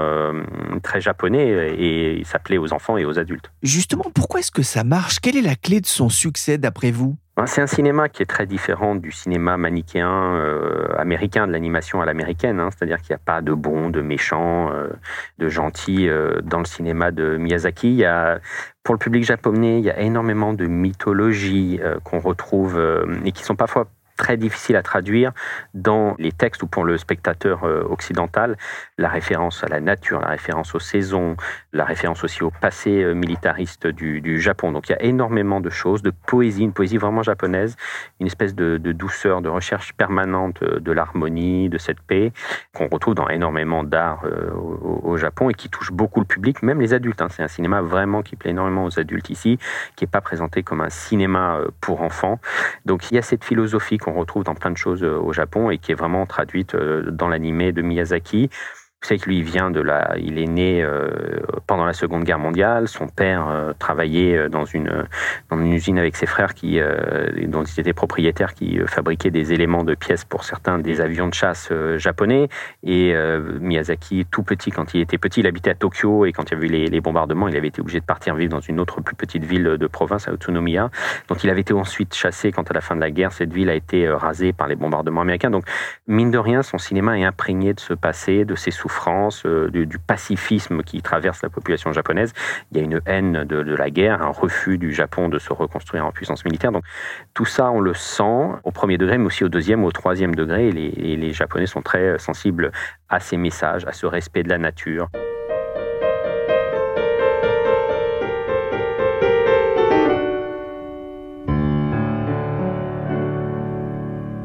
très 0.82 1.00
japonais 1.00 1.74
et 1.76 2.18
il 2.18 2.26
s'appelait 2.26 2.58
aux 2.58 2.72
enfants 2.72 2.96
et 2.96 3.04
aux 3.04 3.18
adultes. 3.18 3.50
Justement, 3.62 4.04
pourquoi 4.14 4.40
est-ce 4.40 4.52
que 4.52 4.62
ça 4.62 4.84
marche? 4.84 5.18
Quelle 5.20 5.36
est 5.36 5.42
la 5.42 5.56
clé 5.56 5.80
de 5.80 5.86
son 5.86 6.08
succès 6.08 6.58
d'après 6.58 6.90
vous? 6.90 7.16
C'est 7.46 7.60
un 7.60 7.66
cinéma 7.66 8.08
qui 8.08 8.22
est 8.22 8.26
très 8.26 8.46
différent 8.46 8.94
du 8.94 9.12
cinéma 9.12 9.56
manichéen 9.56 10.34
euh, 10.34 10.94
américain, 10.98 11.46
de 11.46 11.52
l'animation 11.52 12.00
à 12.00 12.06
l'américaine. 12.06 12.60
Hein. 12.60 12.70
C'est-à-dire 12.70 12.98
qu'il 12.98 13.12
n'y 13.12 13.16
a 13.16 13.24
pas 13.24 13.40
de 13.40 13.52
bons, 13.52 13.90
de 13.90 14.00
méchants, 14.00 14.72
euh, 14.72 14.88
de 15.38 15.48
gentils 15.48 16.08
euh, 16.08 16.40
dans 16.42 16.58
le 16.58 16.64
cinéma 16.64 17.10
de 17.10 17.36
Miyazaki. 17.36 18.02
Pour 18.82 18.94
le 18.94 18.98
public 18.98 19.24
japonais, 19.24 19.78
il 19.78 19.84
y 19.84 19.90
a 19.90 20.00
énormément 20.00 20.52
de 20.52 20.66
mythologie 20.66 21.80
qu'on 22.04 22.18
retrouve 22.18 22.80
et 23.24 23.32
qui 23.32 23.44
sont 23.44 23.56
parfois 23.56 23.86
très 24.20 24.36
difficile 24.36 24.76
à 24.76 24.82
traduire 24.82 25.32
dans 25.72 26.14
les 26.18 26.30
textes 26.30 26.62
ou 26.62 26.66
pour 26.66 26.84
le 26.84 26.98
spectateur 26.98 27.64
euh, 27.64 27.82
occidental. 27.88 28.58
La 28.98 29.08
référence 29.08 29.64
à 29.64 29.68
la 29.68 29.80
nature, 29.80 30.20
la 30.20 30.28
référence 30.28 30.74
aux 30.74 30.78
saisons, 30.78 31.38
la 31.72 31.86
référence 31.86 32.22
aussi 32.22 32.44
au 32.44 32.50
passé 32.50 33.02
euh, 33.02 33.14
militariste 33.14 33.86
du, 33.86 34.38
Japon. 34.40 34.72
Donc 34.72 34.90
il 34.90 34.92
y 34.92 34.94
a 34.94 35.02
énormément 35.02 35.60
de 35.60 35.70
choses, 35.70 36.02
de 36.02 36.12
poésie, 36.26 36.64
une 36.64 36.74
poésie 36.74 36.98
vraiment 36.98 37.22
japonaise, 37.22 37.76
une 38.20 38.26
espèce 38.26 38.54
de, 38.54 38.76
douceur, 38.92 39.40
de 39.40 39.48
recherche 39.48 39.94
permanente 39.94 40.62
euh, 40.62 40.80
de 40.80 40.92
l'harmonie, 40.92 41.70
de 41.70 41.78
cette 41.78 42.00
paix 42.00 42.32
qu'on 42.74 42.88
retrouve 42.88 43.14
dans 43.14 43.28
énormément 43.28 43.84
d'art 43.84 44.24
au, 44.54 45.16
Japon 45.16 45.50
et 45.50 45.54
qui 45.54 45.68
touche 45.68 45.92
beaucoup 45.92 46.20
le 46.20 46.26
public, 46.26 46.62
même 46.62 46.80
les 46.80 46.92
adultes. 46.92 47.20
Hein. 47.22 47.28
C'est 47.30 47.42
un 47.42 47.48
cinéma 47.48 47.80
vraiment 47.80 48.22
qui 48.22 48.36
plaît 48.36 48.50
énormément 48.50 48.84
aux 48.84 48.98
adultes 48.98 49.30
ici, 49.30 49.58
qui 49.96 50.04
n'est 50.04 50.10
pas 50.10 50.20
présenté 50.20 50.62
comme 50.62 50.80
un 50.80 50.90
cinéma 50.90 51.58
pour 51.80 52.02
enfants. 52.02 52.38
Donc 52.86 53.10
il 53.10 53.14
y 53.16 53.18
a 53.18 53.22
cette 53.22 53.44
philosophie 53.44 53.98
qu'on 53.98 54.09
retrouve 54.12 54.44
dans 54.44 54.54
plein 54.54 54.70
de 54.70 54.76
choses 54.76 55.02
euh, 55.02 55.18
au 55.18 55.32
Japon 55.32 55.70
et 55.70 55.78
qui 55.78 55.92
est 55.92 55.94
vraiment 55.94 56.26
traduite 56.26 56.74
euh, 56.74 57.10
dans 57.10 57.28
l'animé 57.28 57.72
de 57.72 57.82
Miyazaki. 57.82 58.50
Vous 59.02 59.08
savez 59.08 59.18
que 59.18 59.30
lui, 59.30 59.40
vient 59.40 59.70
de 59.70 59.80
la, 59.80 60.14
il 60.18 60.38
est 60.38 60.46
né 60.46 60.82
euh, 60.82 61.08
pendant 61.66 61.86
la 61.86 61.94
Seconde 61.94 62.22
Guerre 62.24 62.38
mondiale. 62.38 62.86
Son 62.86 63.08
père 63.08 63.48
euh, 63.48 63.72
travaillait 63.78 64.36
euh, 64.36 64.48
dans 64.50 64.66
une, 64.66 65.06
dans 65.48 65.58
une 65.58 65.72
usine 65.72 65.98
avec 65.98 66.16
ses 66.16 66.26
frères 66.26 66.52
qui, 66.52 66.78
dont 67.46 67.64
ils 67.64 67.80
étaient 67.80 67.94
propriétaires, 67.94 68.52
qui 68.52 68.78
fabriquaient 68.86 69.30
des 69.30 69.54
éléments 69.54 69.84
de 69.84 69.94
pièces 69.94 70.26
pour 70.26 70.44
certains 70.44 70.78
des 70.78 71.00
avions 71.00 71.28
de 71.28 71.34
chasse 71.34 71.72
japonais. 71.96 72.48
Et 72.82 73.14
Miyazaki, 73.60 74.26
tout 74.30 74.42
petit, 74.42 74.70
quand 74.70 74.92
il 74.92 75.00
était 75.00 75.16
petit, 75.16 75.40
il 75.40 75.46
habitait 75.46 75.70
à 75.70 75.74
Tokyo 75.74 76.26
et 76.26 76.32
quand 76.32 76.50
il 76.50 76.54
y 76.54 76.56
avait 76.56 76.66
eu 76.66 76.90
les, 76.90 77.00
bombardements, 77.00 77.48
il 77.48 77.56
avait 77.56 77.68
été 77.68 77.80
obligé 77.80 78.00
de 78.00 78.04
partir 78.04 78.34
vivre 78.34 78.50
dans 78.50 78.60
une 78.60 78.80
autre 78.80 79.00
plus 79.00 79.16
petite 79.16 79.44
ville 79.44 79.64
de 79.64 79.86
province, 79.86 80.28
à 80.28 80.32
Utsunomiya. 80.32 80.90
Donc 81.28 81.42
il 81.42 81.48
avait 81.48 81.62
été 81.62 81.72
ensuite 81.72 82.14
chassé 82.14 82.52
quand 82.52 82.70
à 82.70 82.74
la 82.74 82.82
fin 82.82 82.96
de 82.96 83.00
la 83.00 83.10
guerre, 83.10 83.32
cette 83.32 83.52
ville 83.52 83.70
a 83.70 83.74
été 83.74 84.08
rasée 84.10 84.52
par 84.52 84.68
les 84.68 84.76
bombardements 84.76 85.22
américains. 85.22 85.50
Donc 85.50 85.64
mine 86.06 86.30
de 86.30 86.38
rien, 86.38 86.62
son 86.62 86.78
cinéma 86.78 87.18
est 87.18 87.24
imprégné 87.24 87.72
de 87.72 87.80
ce 87.80 87.94
passé, 87.94 88.44
de 88.44 88.54
ses 88.54 88.70
souvenirs 88.70 88.89
France, 88.90 89.44
euh, 89.46 89.70
du, 89.70 89.98
pacifisme 89.98 90.82
qui 90.82 91.02
traverse 91.02 91.42
la 91.42 91.48
population 91.48 91.92
japonaise. 91.92 92.32
Il 92.72 92.78
y 92.78 92.80
a 92.80 92.84
une 92.84 93.00
haine 93.06 93.44
de, 93.44 93.74
la 93.74 93.90
guerre, 93.90 94.22
un 94.22 94.30
refus 94.30 94.78
du 94.78 94.92
Japon 94.92 95.28
de 95.28 95.38
se 95.38 95.52
reconstruire 95.52 96.04
en 96.04 96.12
puissance 96.12 96.44
militaire. 96.44 96.72
Donc 96.72 96.84
tout 97.34 97.44
ça, 97.44 97.70
on 97.70 97.80
le 97.80 97.94
sent 97.94 98.48
au 98.64 98.70
premier 98.70 98.98
degré, 98.98 99.18
mais 99.18 99.26
aussi 99.26 99.44
au 99.44 99.48
deuxième, 99.48 99.84
au 99.84 99.92
troisième 99.92 100.34
degré. 100.34 100.68
et 100.68 101.16
les 101.16 101.32
Japonais 101.32 101.66
sont 101.66 101.82
très 101.82 102.18
sensibles 102.18 102.72
à 103.08 103.20
ces 103.20 103.36
messages, 103.36 103.84
à 103.86 103.92
ce 103.92 104.06
respect 104.06 104.42
de 104.42 104.48
la 104.48 104.58
nature. 104.58 105.08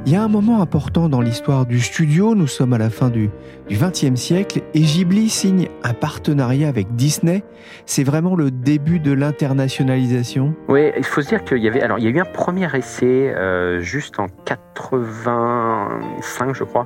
Il 0.08 0.14
y 0.14 0.16
a 0.16 0.22
un 0.22 0.28
moment 0.28 0.62
important 0.62 1.10
dans 1.10 1.20
l'histoire 1.20 1.66
du 1.66 1.80
studio, 1.80 2.36
nous 2.36 2.46
sommes 2.46 2.74
à 2.74 2.78
la 2.78 2.92
fin 2.92 3.10
du 3.10 3.32
XXe 3.72 4.14
siècle 4.14 4.62
et 4.76 4.82
Ghibli 4.82 5.30
signe 5.30 5.68
un 5.84 5.96
partenariat 5.96 6.68
avec 6.68 6.96
Disney. 6.96 7.44
C'est 7.88 8.04
vraiment 8.04 8.36
le 8.36 8.52
début 8.52 9.00
de 9.00 9.14
l'internationalisation 9.14 10.54
Oui, 10.68 10.92
il 10.96 11.04
faut 11.04 11.24
se 11.24 11.30
dire 11.30 11.44
qu'il 11.44 11.58
y 11.58 11.68
avait... 11.68 11.82
A 11.82 11.98
eu 11.98 12.20
un 12.20 12.26
premier 12.26 12.68
essai 12.76 13.34
euh, 13.34 13.80
juste 13.80 14.20
en 14.20 14.28
85 14.46 16.54
je 16.54 16.64
crois, 16.64 16.86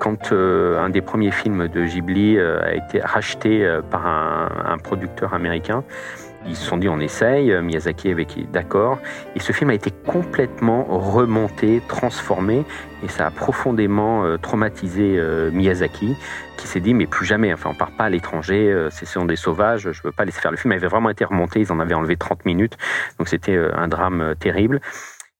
quand 0.00 0.32
euh, 0.32 0.80
un 0.80 0.90
des 0.90 1.02
premiers 1.02 1.30
films 1.30 1.68
de 1.68 1.84
Ghibli 1.84 2.36
euh, 2.36 2.58
a 2.64 2.74
été 2.74 2.98
racheté 2.98 3.64
par 3.92 4.04
un 4.06 4.78
producteur 4.78 5.34
américain. 5.34 5.84
Ils 6.46 6.56
se 6.56 6.64
sont 6.64 6.76
dit 6.76 6.88
on 6.88 7.00
essaye, 7.00 7.52
Miyazaki 7.60 8.10
avait 8.10 8.22
été 8.22 8.42
d'accord, 8.52 8.98
et 9.34 9.40
ce 9.40 9.52
film 9.52 9.70
a 9.70 9.74
été 9.74 9.90
complètement 9.90 10.84
remonté, 10.84 11.82
transformé, 11.88 12.64
et 13.02 13.08
ça 13.08 13.26
a 13.26 13.30
profondément 13.30 14.24
euh, 14.24 14.36
traumatisé 14.36 15.16
euh, 15.18 15.50
Miyazaki, 15.50 16.16
qui 16.56 16.66
s'est 16.66 16.80
dit 16.80 16.94
mais 16.94 17.06
plus 17.06 17.26
jamais, 17.26 17.52
enfin 17.52 17.70
on 17.70 17.74
part 17.74 17.90
pas 17.90 18.04
à 18.04 18.10
l'étranger, 18.10 18.70
euh, 18.70 18.90
ce 18.90 19.06
sont 19.06 19.24
des 19.24 19.36
sauvages, 19.36 19.90
je 19.92 20.02
veux 20.02 20.12
pas 20.12 20.24
laisser 20.24 20.40
faire 20.40 20.50
le 20.50 20.56
film. 20.56 20.72
Il 20.72 20.76
avait 20.76 20.88
vraiment 20.88 21.10
été 21.10 21.24
remonté, 21.24 21.60
ils 21.60 21.72
en 21.72 21.80
avaient 21.80 21.94
enlevé 21.94 22.16
30 22.16 22.44
minutes, 22.44 22.76
donc 23.18 23.28
c'était 23.28 23.56
un 23.56 23.88
drame 23.88 24.34
terrible 24.38 24.80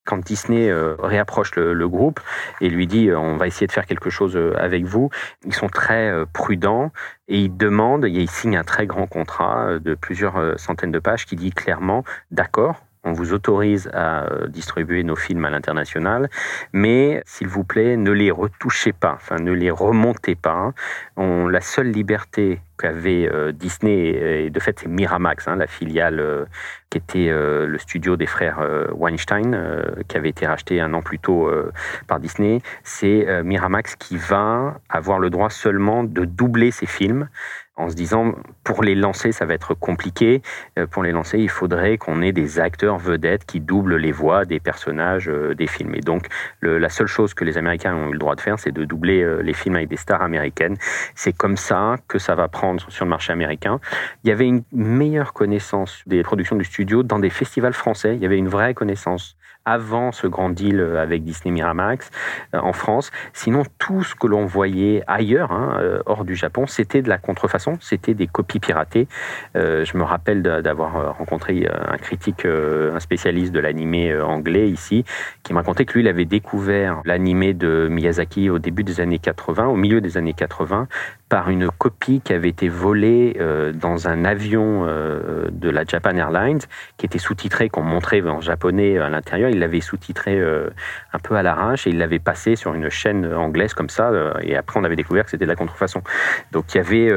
quand 0.06 0.24
Disney 0.24 0.72
réapproche 1.02 1.54
le, 1.56 1.86
groupe 1.88 2.20
et 2.60 2.68
lui 2.68 2.86
dit 2.86 3.10
on 3.12 3.36
va 3.36 3.46
essayer 3.46 3.66
de 3.66 3.72
faire 3.72 3.86
quelque 3.86 4.10
chose 4.10 4.38
avec 4.56 4.84
vous, 4.84 5.10
ils 5.44 5.54
sont 5.54 5.68
très 5.68 6.12
prudents 6.32 6.90
et 7.28 7.40
ils 7.40 7.56
demandent, 7.56 8.04
et 8.04 8.10
ils 8.10 8.30
signent 8.30 8.56
un 8.56 8.64
très 8.64 8.86
grand 8.86 9.06
contrat 9.06 9.78
de 9.78 9.94
plusieurs 9.94 10.58
centaines 10.58 10.92
de 10.92 10.98
pages 10.98 11.26
qui 11.26 11.36
dit 11.36 11.50
clairement 11.50 12.04
d'accord, 12.30 12.85
on 13.06 13.12
vous 13.12 13.32
autorise 13.32 13.88
à 13.94 14.24
euh, 14.24 14.48
distribuer 14.48 15.04
nos 15.04 15.16
films 15.16 15.44
à 15.44 15.50
l'international, 15.50 16.28
mais 16.72 17.22
s'il 17.24 17.46
vous 17.46 17.64
plaît, 17.64 17.96
ne 17.96 18.10
les 18.10 18.32
retouchez 18.32 18.92
pas, 18.92 19.12
enfin 19.14 19.36
ne 19.36 19.52
les 19.52 19.70
remontez 19.70 20.34
pas. 20.34 20.72
On, 21.16 21.46
la 21.46 21.60
seule 21.60 21.90
liberté 21.90 22.60
qu'avait 22.78 23.30
euh, 23.32 23.52
Disney, 23.52 24.44
et 24.44 24.50
de 24.50 24.60
fait 24.60 24.80
c'est 24.80 24.88
Miramax, 24.88 25.46
hein, 25.46 25.56
la 25.56 25.68
filiale 25.68 26.18
euh, 26.18 26.44
qui 26.90 26.98
était 26.98 27.30
le 27.30 27.78
studio 27.78 28.16
des 28.16 28.26
frères 28.26 28.60
Weinstein, 28.94 29.82
qui 30.06 30.16
avait 30.16 30.28
été 30.28 30.46
racheté 30.46 30.80
un 30.80 30.94
an 30.94 31.02
plus 31.02 31.18
tôt 31.18 31.50
par 32.06 32.20
Disney, 32.20 32.60
c'est 32.84 33.26
Miramax 33.42 33.96
qui 33.96 34.16
va 34.16 34.78
avoir 34.88 35.18
le 35.18 35.28
droit 35.28 35.50
seulement 35.50 36.04
de 36.04 36.24
doubler 36.24 36.70
ses 36.70 36.86
films 36.86 37.28
en 37.76 37.88
se 37.90 37.94
disant 37.94 38.32
pour 38.64 38.82
les 38.82 38.94
lancer 38.94 39.32
ça 39.32 39.46
va 39.46 39.54
être 39.54 39.74
compliqué. 39.74 40.42
Euh, 40.78 40.86
pour 40.86 41.02
les 41.02 41.12
lancer 41.12 41.38
il 41.38 41.50
faudrait 41.50 41.98
qu'on 41.98 42.22
ait 42.22 42.32
des 42.32 42.58
acteurs 42.58 42.98
vedettes 42.98 43.44
qui 43.44 43.60
doublent 43.60 43.96
les 43.96 44.12
voix 44.12 44.44
des 44.44 44.60
personnages 44.60 45.28
euh, 45.28 45.54
des 45.54 45.66
films. 45.66 45.94
Et 45.94 46.00
donc 46.00 46.26
la 46.62 46.88
seule 46.88 47.06
chose 47.06 47.34
que 47.34 47.44
les 47.44 47.58
Américains 47.58 47.94
ont 47.94 48.08
eu 48.08 48.12
le 48.12 48.18
droit 48.18 48.34
de 48.34 48.40
faire 48.40 48.58
c'est 48.58 48.72
de 48.72 48.84
doubler 48.84 49.22
euh, 49.22 49.42
les 49.42 49.52
films 49.52 49.76
avec 49.76 49.88
des 49.88 49.96
stars 49.96 50.22
américaines. 50.22 50.76
C'est 51.14 51.36
comme 51.36 51.56
ça 51.56 51.96
que 52.08 52.18
ça 52.18 52.34
va 52.34 52.48
prendre 52.48 52.90
sur 52.90 53.04
le 53.04 53.10
marché 53.10 53.32
américain. 53.32 53.80
Il 54.24 54.28
y 54.28 54.32
avait 54.32 54.46
une 54.46 54.62
meilleure 54.72 55.32
connaissance 55.32 56.02
des 56.06 56.22
productions 56.22 56.56
du 56.56 56.64
studio 56.64 57.02
dans 57.02 57.18
des 57.18 57.30
festivals 57.30 57.74
français. 57.74 58.14
Il 58.16 58.22
y 58.22 58.26
avait 58.26 58.38
une 58.38 58.48
vraie 58.48 58.74
connaissance 58.74 59.36
avant 59.66 60.12
ce 60.12 60.26
grand 60.26 60.48
deal 60.48 60.80
avec 60.80 61.24
Disney 61.24 61.52
Miramax 61.52 62.10
en 62.54 62.72
France. 62.72 63.10
Sinon, 63.34 63.64
tout 63.78 64.02
ce 64.02 64.14
que 64.14 64.26
l'on 64.26 64.46
voyait 64.46 65.02
ailleurs, 65.06 65.52
hein, 65.52 65.78
hors 66.06 66.24
du 66.24 66.34
Japon, 66.34 66.66
c'était 66.66 67.02
de 67.02 67.08
la 67.08 67.18
contrefaçon 67.18 67.66
c'était 67.80 68.14
des 68.14 68.26
copies 68.26 68.60
piratées. 68.60 69.08
Euh, 69.56 69.84
je 69.84 69.96
me 69.96 70.02
rappelle 70.02 70.42
d'avoir 70.42 70.96
euh, 70.96 71.10
rencontré 71.10 71.66
euh, 71.66 71.92
un 71.92 71.96
critique, 71.96 72.44
un 72.46 73.00
spécialiste 73.00 73.52
de 73.52 73.60
l'animé 73.60 74.16
anglais 74.18 74.68
ici, 74.68 75.04
qui 75.42 75.52
me 75.52 75.58
racontait 75.58 75.84
que 75.84 75.94
lui, 75.94 76.02
il 76.02 76.08
avait 76.08 76.24
découvert 76.24 77.00
l'animé 77.04 77.54
de 77.54 77.88
Miyazaki 77.90 78.50
au 78.50 78.58
début 78.58 78.84
des 78.84 79.00
années 79.00 79.18
80, 79.18 79.66
au 79.66 79.76
milieu 79.76 80.00
des 80.00 80.16
années 80.16 80.32
80, 80.32 80.88
par 81.28 81.50
une 81.50 81.70
copie 81.70 82.20
qui 82.20 82.32
avait 82.32 82.48
été 82.48 82.68
volée 82.68 83.36
dans 83.74 84.08
un 84.08 84.24
avion 84.24 84.86
de 84.86 85.70
la 85.70 85.84
Japan 85.84 86.16
Airlines, 86.16 86.60
qui 86.96 87.06
était 87.06 87.18
sous-titré, 87.18 87.68
qu'on 87.68 87.82
montrait 87.82 88.22
en 88.22 88.40
japonais 88.40 88.98
à 88.98 89.08
l'intérieur. 89.08 89.50
Il 89.50 89.58
l'avait 89.58 89.80
sous-titré 89.80 90.40
un 90.40 91.18
peu 91.18 91.34
à 91.34 91.42
l'arrache 91.42 91.86
et 91.86 91.90
il 91.90 91.98
l'avait 91.98 92.18
passé 92.20 92.54
sur 92.56 92.74
une 92.74 92.88
chaîne 92.90 93.32
anglaise 93.32 93.74
comme 93.74 93.90
ça. 93.90 94.12
et 94.42 94.56
après, 94.56 94.78
on 94.78 94.84
avait 94.84 94.96
découvert 94.96 95.24
que 95.24 95.30
c'était 95.30 95.46
de 95.46 95.50
la 95.50 95.56
contrefaçon. 95.56 96.02
Donc, 96.52 96.74
il 96.74 96.78
y 96.78 96.80
avait 96.80 97.12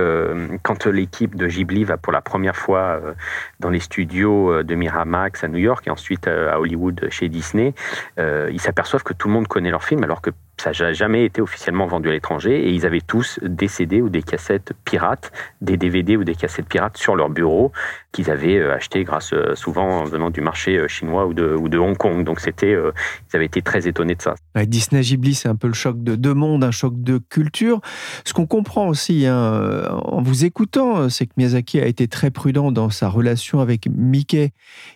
quand 0.63 0.88
l'équipe 0.88 1.36
de 1.36 1.48
Ghibli 1.48 1.84
va 1.84 1.98
pour 1.98 2.13
la 2.13 2.22
première 2.22 2.56
fois 2.56 3.00
euh, 3.04 3.13
dans 3.60 3.70
les 3.70 3.80
studios 3.80 4.51
euh, 4.51 4.63
de 4.63 4.75
Miramax 4.75 5.44
à 5.44 5.48
New 5.48 5.58
York 5.58 5.88
et 5.88 5.89
ensuite 5.89 6.28
euh, 6.28 6.51
à 6.51 6.60
Hollywood 6.60 7.08
chez 7.10 7.30
Disney, 7.30 7.74
ils 8.18 8.62
s'aperçoivent 8.62 9.04
que 9.04 9.13
tout 9.13 9.28
le 9.28 9.34
monde 9.34 9.48
connaît 9.48 9.72
leur 9.72 9.84
film 9.84 10.04
alors 10.04 10.22
que 10.22 10.32
ça 10.60 10.72
n'a 10.72 10.94
jamais 10.94 11.25
été 11.25 11.42
officiellement 11.42 11.88
vendu 11.88 12.10
à 12.10 12.12
l'étranger 12.12 12.68
et 12.68 12.72
ils 12.72 12.86
avaient 12.86 13.01
tous 13.01 13.39
des 13.42 13.68
CD 13.68 14.01
ou 14.01 14.10
des 14.10 14.22
cassettes 14.22 14.74
pirates, 14.86 15.32
des 15.62 15.78
DVD 15.78 16.18
ou 16.18 16.24
des 16.24 16.36
cassettes 16.36 16.68
pirates 16.68 16.98
sur 16.98 17.16
leur 17.16 17.30
bureau 17.30 17.72
qu'ils 18.12 18.32
avaient 18.32 18.62
acheté 18.63 19.04
grâce 19.04 19.34
souvent 19.54 20.04
venant 20.04 20.30
du 20.30 20.42
marché 20.42 20.88
chinois 20.88 21.28
ou 21.28 21.34
de, 21.34 21.54
ou 21.54 21.70
de 21.70 21.78
Hong 21.78 21.96
Kong. 21.96 22.24
Donc 22.24 22.39
c'était, 22.39 22.72
ils 22.74 23.36
avaient 23.36 23.46
été 23.46 23.62
très 23.62 23.88
étonnés 23.88 24.16
de 24.16 24.22
ça. 24.22 24.36
Disney 24.66 25.01
Ghibli, 25.01 25.36
c'est 25.36 25.48
un 25.48 25.56
peu 25.56 25.68
le 25.68 25.74
choc 25.74 26.01
de 26.04 26.16
deux 26.16 26.34
mondes, 26.34 26.63
un 26.63 26.72
choc 26.72 26.94
de 26.96 27.20
culture. 27.30 27.82
Ce 28.25 28.34
qu'on 28.34 28.48
comprend 28.48 28.88
aussi 28.88 29.28
hein, 29.28 30.00
en 30.04 30.22
vous 30.22 30.44
écoutant, 30.44 31.10
c'est 31.10 31.28
que 31.28 31.34
Miyazaki 31.38 31.80
a 31.80 31.86
été 31.86 32.08
très 32.08 32.32
prudent 32.32 32.72
dans 32.72 32.89
sa 32.89 33.10
relation 33.10 33.60
avec 33.60 33.88
Mickey 33.89 34.51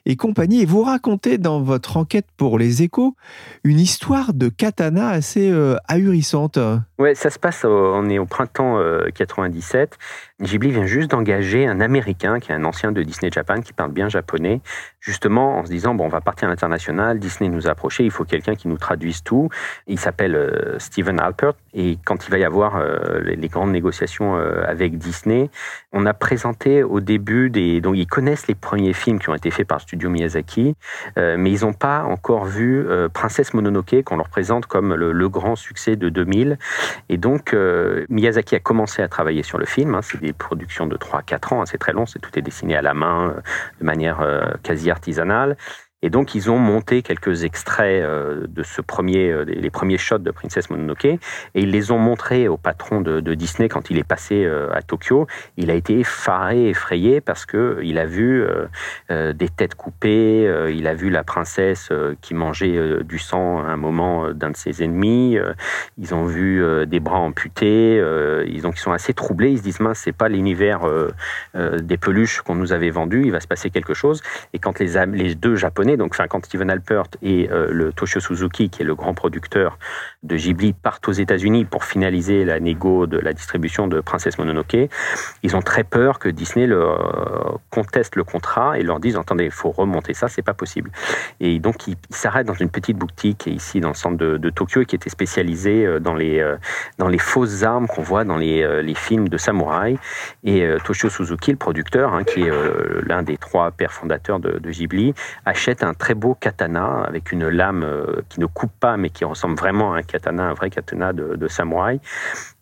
et 0.06 0.16
compagnie. 0.16 0.62
Et 0.62 0.66
vous 0.66 0.84
racontez 0.84 1.38
dans 1.38 1.62
votre 1.62 1.98
enquête 1.98 2.28
pour 2.36 2.58
les 2.58 2.82
échos 2.82 3.16
une 3.64 3.80
histoire 3.80 4.34
de 4.34 4.50
katana 4.50 5.10
assez 5.10 5.53
euh, 5.54 5.78
ahurissante. 5.88 6.58
Ouais, 7.00 7.16
ça 7.16 7.30
se 7.30 7.38
passe, 7.40 7.66
on 7.66 8.10
est 8.10 8.18
au 8.18 8.26
printemps 8.26 8.80
97. 9.14 9.98
Euh, 10.42 10.46
Ghibli 10.46 10.72
vient 10.72 10.86
juste 10.86 11.12
d'engager 11.12 11.68
un 11.68 11.82
Américain 11.82 12.40
qui 12.40 12.52
est 12.52 12.56
un 12.56 12.64
ancien 12.64 12.92
de 12.92 13.04
Disney 13.04 13.30
Japan 13.30 13.62
qui 13.62 13.74
parle 13.74 13.92
bien 13.92 14.08
japonais, 14.08 14.62
justement 15.02 15.58
en 15.58 15.66
se 15.66 15.70
disant 15.70 15.96
bon, 15.96 16.06
on 16.06 16.10
va 16.10 16.22
partir 16.22 16.48
à 16.48 16.52
l'international. 16.52 17.20
Disney 17.20 17.50
nous 17.50 17.68
a 17.68 17.72
approché, 17.72 18.06
il 18.06 18.12
faut 18.12 18.24
quelqu'un 18.24 18.56
qui 18.56 18.68
nous 18.68 18.78
traduise 18.78 19.22
tout. 19.22 19.50
Il 19.88 20.00
s'appelle 20.00 20.36
euh, 20.36 20.80
Steven 20.80 21.20
Alpert 21.20 21.56
et 21.74 21.98
quand 22.06 22.26
il 22.26 22.32
va 22.32 22.38
y 22.38 22.46
avoir 22.46 22.78
euh, 22.78 23.20
les, 23.22 23.50
grandes 23.50 23.72
négociations 23.72 24.36
avec 24.66 24.98
Disney, 24.98 25.50
on 25.92 26.06
a 26.06 26.14
présenté 26.14 26.84
au 26.84 27.02
début 27.02 27.50
des 27.50 27.82
donc 27.82 27.96
ils 27.98 28.08
connaissent 28.08 28.48
les 28.48 28.56
premiers 28.56 28.94
films 28.94 29.20
qui 29.20 29.30
ont 29.30 29.36
été 29.36 29.52
faits 29.52 29.68
par 29.68 29.82
Studio 29.82 30.10
Miyazaki, 30.10 30.76
mais 31.18 31.52
ils 31.52 31.62
n'ont 31.66 31.74
pas 31.74 32.04
encore 32.04 32.46
vu 32.46 32.86
Princesse 33.14 33.54
Mononoke 33.54 34.04
qu'on 34.06 34.18
leur 34.18 34.30
présente 34.30 34.66
comme 34.66 34.96
le, 34.96 35.12
le 35.12 35.30
grand 35.30 35.43
succès 35.56 35.96
de 35.96 36.10
2000. 36.10 36.58
Et 37.10 37.18
donc, 37.18 37.54
euh, 37.54 38.06
Miyazaki 38.10 38.56
a 38.56 38.60
commencé 38.60 39.02
à 39.02 39.08
travailler 39.08 39.44
sur 39.44 39.58
le 39.58 39.66
film. 39.66 39.96
Hein. 39.96 40.02
c'est 40.02 40.20
des 40.20 40.34
productions 40.34 40.88
de 40.88 40.98
3-4 40.98 41.54
ans, 41.54 41.62
hein. 41.62 41.66
c'est 41.66 41.78
très 41.78 41.94
long, 41.94 42.06
c'est 42.06 42.20
tout 42.20 42.38
est 42.38 42.42
dessiné 42.42 42.76
à 42.76 42.82
la 42.82 42.94
main, 42.94 43.30
euh, 43.30 43.42
de 43.80 43.86
manière 43.86 44.22
euh, 44.22 44.52
quasi 44.64 44.90
artisanale. 44.90 45.58
Et 46.04 46.10
donc, 46.10 46.36
ils 46.36 46.52
ont 46.52 46.60
monté 46.60 47.02
quelques 47.02 47.46
extraits 47.46 48.04
euh, 48.04 48.46
de 48.48 48.62
ce 48.62 48.82
premier, 48.82 49.32
euh, 49.32 49.46
les 49.46 49.70
premiers 49.70 49.98
shots 49.98 50.18
de 50.18 50.32
Princess 50.32 50.70
Mononoke, 50.70 51.06
et 51.06 51.20
ils 51.56 51.72
les 51.72 51.92
ont 51.92 51.98
montrés 51.98 52.50
au 52.50 52.58
patron 52.58 53.00
de, 53.00 53.22
Disney 53.34 53.70
quand 53.70 53.90
il 53.90 53.98
est 53.98 54.04
passé 54.04 54.44
euh, 54.44 54.70
à 54.74 54.82
Tokyo. 54.82 55.28
Il 55.56 55.72
a 55.72 55.74
été 55.76 56.00
effaré, 56.00 56.68
effrayé, 56.68 57.22
parce 57.22 57.46
que 57.46 57.80
il 57.84 57.98
a 57.98 58.06
vu 58.06 58.46
des 59.10 59.48
têtes 59.48 59.76
coupées, 59.76 60.52
il 60.74 60.88
a 60.88 60.94
vu 60.94 61.10
la 61.10 61.24
princesse 61.24 61.90
qui 62.22 62.34
mangeait 62.34 63.04
du 63.04 63.18
sang 63.18 63.60
à 63.60 63.68
un 63.68 63.78
moment 63.78 64.32
d'un 64.32 64.50
de 64.50 64.58
ses 64.58 64.84
ennemis, 64.84 65.38
ils 65.98 66.14
ont 66.14 66.26
vu 66.26 66.62
des 66.86 67.00
bras 67.00 67.20
amputés, 67.20 67.96
ils, 68.48 68.68
ont, 68.68 68.72
ils 68.72 68.80
sont 68.80 68.92
assez 68.92 69.14
troublés, 69.14 69.52
ils 69.52 69.60
se 69.60 69.64
disent, 69.64 69.80
mince, 69.80 70.00
c'est 70.00 70.12
pas 70.12 70.28
l'univers 70.28 70.82
des 71.56 71.98
peluches 71.98 72.42
qu'on 72.42 72.56
nous 72.56 72.74
avait 72.74 72.90
vendu, 72.90 73.24
il 73.26 73.32
va 73.32 73.40
se 73.40 73.48
passer 73.48 73.70
quelque 73.70 73.94
chose. 73.94 74.22
Et 74.54 74.60
quand 74.60 74.80
les 74.80 75.36
deux 75.36 75.56
Japonais 75.56 75.93
donc, 75.98 76.16
quand 76.30 76.46
Steven 76.46 76.70
Alpert 76.70 77.04
et 77.22 77.50
euh, 77.52 77.68
le 77.72 77.94
Toshio 77.94 78.20
Suzuki, 78.20 78.70
qui 78.70 78.82
est 78.82 78.86
le 78.86 78.96
grand 78.96 79.14
producteur 79.14 79.78
de 80.24 80.36
Ghibli, 80.36 80.74
partent 80.74 81.08
aux 81.08 81.14
États-Unis 81.14 81.66
pour 81.66 81.84
finaliser 81.84 82.46
la 82.46 82.60
négo 82.60 83.08
de 83.08 83.18
la 83.18 83.34
distribution 83.34 83.88
de 83.88 84.00
Princesse 84.00 84.38
Mononoke, 84.38 84.90
ils 85.44 85.56
ont 85.56 85.62
très 85.62 85.84
peur 85.84 86.20
que 86.20 86.30
Disney 86.30 86.68
leur 86.68 87.60
conteste 87.70 88.16
le 88.16 88.24
contrat 88.24 88.80
et 88.80 88.84
leur 88.84 89.00
dise 89.00 89.18
attendez, 89.18 89.46
il 89.46 89.52
faut 89.52 89.72
remonter 89.72 90.14
ça, 90.14 90.28
c'est 90.28 90.42
pas 90.42 90.54
possible. 90.54 90.92
Et 91.40 91.60
donc, 91.60 91.88
ils 91.88 91.98
s'arrêtent 92.10 92.48
dans 92.48 92.54
une 92.54 92.70
petite 92.70 92.98
boutique 92.98 93.48
ici 93.48 93.80
dans 93.80 93.90
le 93.90 93.96
centre 93.96 94.18
de, 94.18 94.50
Tokyo 94.50 94.84
qui 94.86 94.96
était 94.96 95.10
spécialisée 95.10 95.86
euh, 95.86 96.00
dans 96.00 96.16
les, 96.16 96.40
euh, 96.40 96.58
dans 96.98 97.08
les 97.08 97.18
fausses 97.18 97.64
armes 97.64 97.88
qu'on 97.88 98.04
voit 98.04 98.24
dans 98.24 98.38
les, 98.38 98.84
les 98.84 98.96
films 98.96 99.30
de 99.30 99.38
samouraï. 99.38 99.98
Et 100.44 100.68
Toshio 100.86 101.10
Suzuki, 101.10 101.52
le 101.52 101.58
producteur, 101.58 102.14
hein, 102.14 102.24
qui 102.24 102.42
est 102.42 102.52
l'un 103.06 103.24
des 103.24 103.38
trois 103.38 103.72
pères 103.72 103.92
fondateurs 103.92 104.40
de, 104.40 104.60
de 104.60 104.70
Ghibli, 104.70 105.14
achète 105.46 105.83
un 105.84 105.94
très 105.94 106.14
beau 106.14 106.36
katana 106.36 107.04
avec 107.04 107.32
une 107.32 107.48
lame 107.48 107.84
euh, 107.84 108.22
qui 108.30 108.40
ne 108.40 108.46
coupe 108.46 108.72
pas 108.80 108.98
mais 108.98 109.10
qui 109.10 109.26
ressemble 109.26 109.56
vraiment 109.56 109.94
à 109.94 109.98
un 109.98 110.04
katana, 110.04 110.44
un 110.44 110.54
vrai 110.54 110.70
katana 110.70 111.14
de, 111.14 111.48
samouraï. 111.48 112.00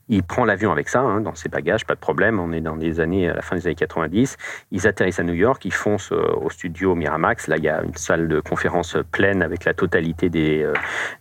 Il 0.10 0.24
prend 0.24 0.44
l'avion 0.44 0.74
avec 0.74 0.90
ça, 0.90 1.00
hein, 1.00 1.22
dans 1.22 1.36
ses 1.36 1.48
bagages, 1.48 1.86
pas 1.86 1.96
de 1.96 2.00
problème. 2.00 2.40
On 2.40 2.52
est 2.52 2.60
dans 2.60 2.76
les 2.76 3.00
années, 3.00 3.30
à 3.30 3.34
la 3.34 3.42
fin 3.42 3.56
des 3.56 3.68
années 3.68 3.76
90. 3.76 4.36
Ils 4.72 4.86
atterrissent 4.86 5.20
à 5.20 5.24
New 5.24 5.34
York, 5.34 5.64
ils 5.64 5.74
foncent 5.74 6.12
euh, 6.12 6.34
au 6.42 6.50
studio 6.50 6.96
Miramax. 6.96 7.48
Là, 7.48 7.56
il 7.58 7.64
y 7.64 7.70
a 7.70 7.82
une 7.82 7.96
salle 7.96 8.28
de 8.28 8.42
conférence 8.42 8.98
pleine 9.12 9.42
avec 9.42 9.64
la 9.64 9.74
totalité 9.74 10.30
des, 10.30 10.64
euh, 10.64 10.74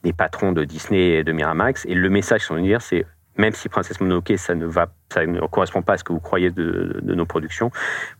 des 0.02 0.12
patrons 0.12 0.50
de 0.50 0.64
Disney 0.64 1.19
et 1.19 1.25
de 1.25 1.30
Miramax. 1.30 1.87
Et 1.87 1.95
le 1.95 2.11
message 2.11 2.40
sont 2.40 2.57
dire, 2.57 2.83
c'est 2.83 3.07
même 3.37 3.53
si 3.53 3.69
Princesse 3.69 4.01
Mononoke, 4.01 4.33
ça 4.37 4.55
ne 4.55 4.67
va, 4.67 4.89
ça 5.13 5.25
ne 5.25 5.41
correspond 5.41 5.83
pas 5.83 5.95
à 5.95 5.97
ce 5.97 6.05
que 6.05 6.13
vous 6.13 6.21
croyez 6.21 6.51
de, 6.51 7.01
nos 7.03 7.27
productions, 7.27 7.71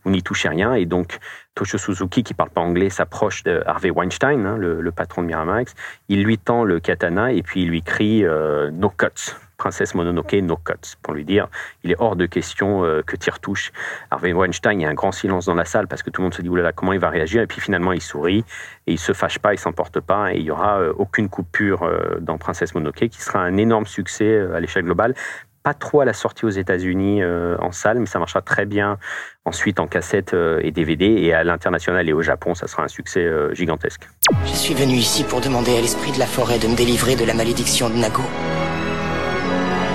vous 0.03 0.11
n'y 0.11 0.23
touchez 0.23 0.49
rien. 0.49 0.73
Et 0.73 0.85
donc, 0.85 1.19
Toshio 1.55 1.77
Suzuki, 1.77 2.23
qui 2.23 2.33
parle 2.33 2.49
pas 2.49 2.61
anglais, 2.61 2.89
s'approche 2.89 3.43
de 3.43 3.61
Harvey 3.65 3.91
Weinstein, 3.91 4.45
hein, 4.45 4.57
le, 4.57 4.91
patron 4.91 5.21
de 5.21 5.27
Miramax. 5.27 5.73
Il 6.09 6.23
lui 6.23 6.37
tend 6.37 6.63
le 6.63 6.79
katana 6.79 7.31
et 7.31 7.43
puis 7.43 7.63
il 7.63 7.69
lui 7.69 7.81
crie 7.81 8.25
euh, 8.25 8.71
No 8.71 8.89
cuts. 8.89 9.35
Princesse 9.61 9.93
Mononoke, 9.93 10.33
no 10.41 10.55
cuts, 10.55 10.97
pour 11.03 11.13
lui 11.13 11.23
dire 11.23 11.47
il 11.83 11.91
est 11.91 11.95
hors 11.99 12.15
de 12.15 12.25
question 12.25 12.83
euh, 12.83 13.03
que 13.05 13.15
tire 13.15 13.39
touche. 13.39 13.71
Harvey 14.09 14.33
Weinstein, 14.33 14.79
il 14.79 14.81
y 14.81 14.85
a 14.87 14.89
un 14.89 14.95
grand 14.95 15.11
silence 15.11 15.45
dans 15.45 15.53
la 15.53 15.65
salle 15.65 15.87
parce 15.87 16.01
que 16.01 16.09
tout 16.09 16.21
le 16.21 16.23
monde 16.23 16.33
se 16.33 16.41
dit 16.41 16.49
oulala, 16.49 16.71
comment 16.71 16.93
il 16.93 16.99
va 16.99 17.11
réagir 17.11 17.43
Et 17.43 17.47
puis 17.47 17.61
finalement, 17.61 17.91
il 17.91 18.01
sourit 18.01 18.43
et 18.87 18.93
il 18.93 18.97
se 18.97 19.13
fâche 19.13 19.37
pas, 19.37 19.53
il 19.53 19.59
s'emporte 19.59 19.99
pas 19.99 20.33
et 20.33 20.37
il 20.37 20.43
y 20.45 20.49
aura 20.49 20.79
euh, 20.79 20.93
aucune 20.97 21.29
coupure 21.29 21.83
euh, 21.83 22.17
dans 22.19 22.39
Princesse 22.39 22.73
Mononoke 22.73 23.07
qui 23.07 23.21
sera 23.21 23.37
un 23.37 23.55
énorme 23.57 23.85
succès 23.85 24.39
à 24.51 24.59
l'échelle 24.59 24.83
globale 24.83 25.13
pas 25.61 25.75
trop 25.75 26.01
à 26.01 26.05
la 26.05 26.13
sortie 26.13 26.45
aux 26.45 26.49
États-Unis 26.49 27.23
en 27.23 27.71
salle, 27.71 27.99
mais 27.99 28.07
ça 28.07 28.17
marchera 28.17 28.41
très 28.41 28.65
bien 28.65 28.97
ensuite 29.45 29.79
en 29.79 29.85
cassette 29.85 30.35
et 30.63 30.71
DVD. 30.71 31.05
Et 31.05 31.35
à 31.35 31.43
l'international 31.43 32.09
et 32.09 32.13
au 32.13 32.23
Japon, 32.23 32.55
ça 32.55 32.65
sera 32.65 32.81
un 32.81 32.87
succès 32.87 33.29
gigantesque. 33.53 34.09
Je 34.43 34.55
suis 34.55 34.73
venu 34.73 34.95
ici 34.95 35.23
pour 35.23 35.39
demander 35.39 35.77
à 35.77 35.81
l'esprit 35.81 36.13
de 36.13 36.17
la 36.17 36.25
forêt 36.25 36.57
de 36.57 36.67
me 36.67 36.75
délivrer 36.75 37.15
de 37.15 37.25
la 37.25 37.35
malédiction 37.35 37.91
de 37.91 37.95
Nago. 37.95 38.23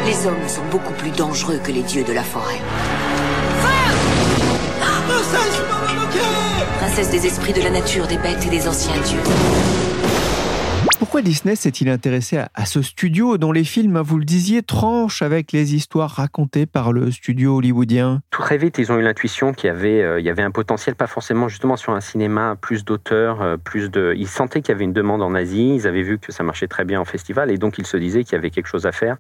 Les 0.07 0.25
hommes 0.25 0.49
sont 0.49 0.65
beaucoup 0.71 0.93
plus 0.93 1.11
dangereux 1.11 1.59
que 1.59 1.73
les 1.73 1.83
dieux 1.83 2.05
de 2.05 2.13
la 2.13 2.23
forêt. 2.23 2.61
Princesse 6.79 7.11
des 7.11 7.27
esprits 7.27 7.53
de 7.53 7.63
la 7.63 7.71
nature, 7.71 8.07
des 8.07 8.17
bêtes 8.17 8.47
et 8.47 8.51
des 8.51 8.69
anciens 8.69 8.95
dieux. 9.01 9.86
Pourquoi 10.99 11.21
Disney 11.21 11.57
s'est-il 11.57 11.91
intéressé 11.91 12.39
à, 12.55 12.65
ce 12.65 12.81
studio 12.81 13.37
dont 13.37 13.53
les 13.53 13.65
films, 13.65 14.01
vous 14.01 14.17
le 14.17 14.25
disiez, 14.25 14.63
tranchent 14.63 15.21
avec 15.21 15.53
les 15.53 15.75
histoires 15.75 16.09
racontées 16.09 16.65
par 16.65 16.91
le 16.91 17.11
studio 17.11 17.59
hollywoodien? 17.59 18.23
Très 18.31 18.57
vite, 18.57 18.79
ils 18.79 18.91
ont 18.91 18.99
eu 18.99 19.03
l'intuition 19.03 19.53
qu'il 19.53 19.69
y 19.69 19.71
avait, 19.71 20.03
euh, 20.03 20.21
y 20.21 20.31
avait 20.31 20.43
un 20.43 20.51
potentiel, 20.51 20.95
pas 20.95 21.07
forcément 21.07 21.49
justement 21.49 21.77
sur 21.77 21.93
un 21.93 22.01
cinéma, 22.01 22.57
plus 22.59 22.87
d'auteurs, 22.87 23.43
euh, 23.43 23.57
plus 23.59 23.91
de. 23.91 24.15
Ils 24.17 24.27
sentaient 24.27 24.63
qu'il 24.63 24.73
y 24.73 24.75
avait 24.75 24.85
une 24.85 24.95
demande 24.95 25.21
en 25.21 25.35
Asie, 25.35 25.75
ils 25.75 25.87
avaient 25.87 26.03
vu 26.03 26.19
que 26.19 26.33
ça 26.33 26.43
marchait 26.43 26.67
très 26.67 26.87
bien 26.87 26.99
en 26.99 27.05
festival 27.05 27.51
et 27.51 27.59
donc 27.59 27.77
ils 27.77 27.87
se 27.87 27.99
disaient 27.99 28.25
qu'il 28.25 28.33
y 28.33 28.39
avait 28.39 28.51
quelque 28.51 28.69
chose 28.69 28.87
à 28.87 28.93
faire. 28.93 29.19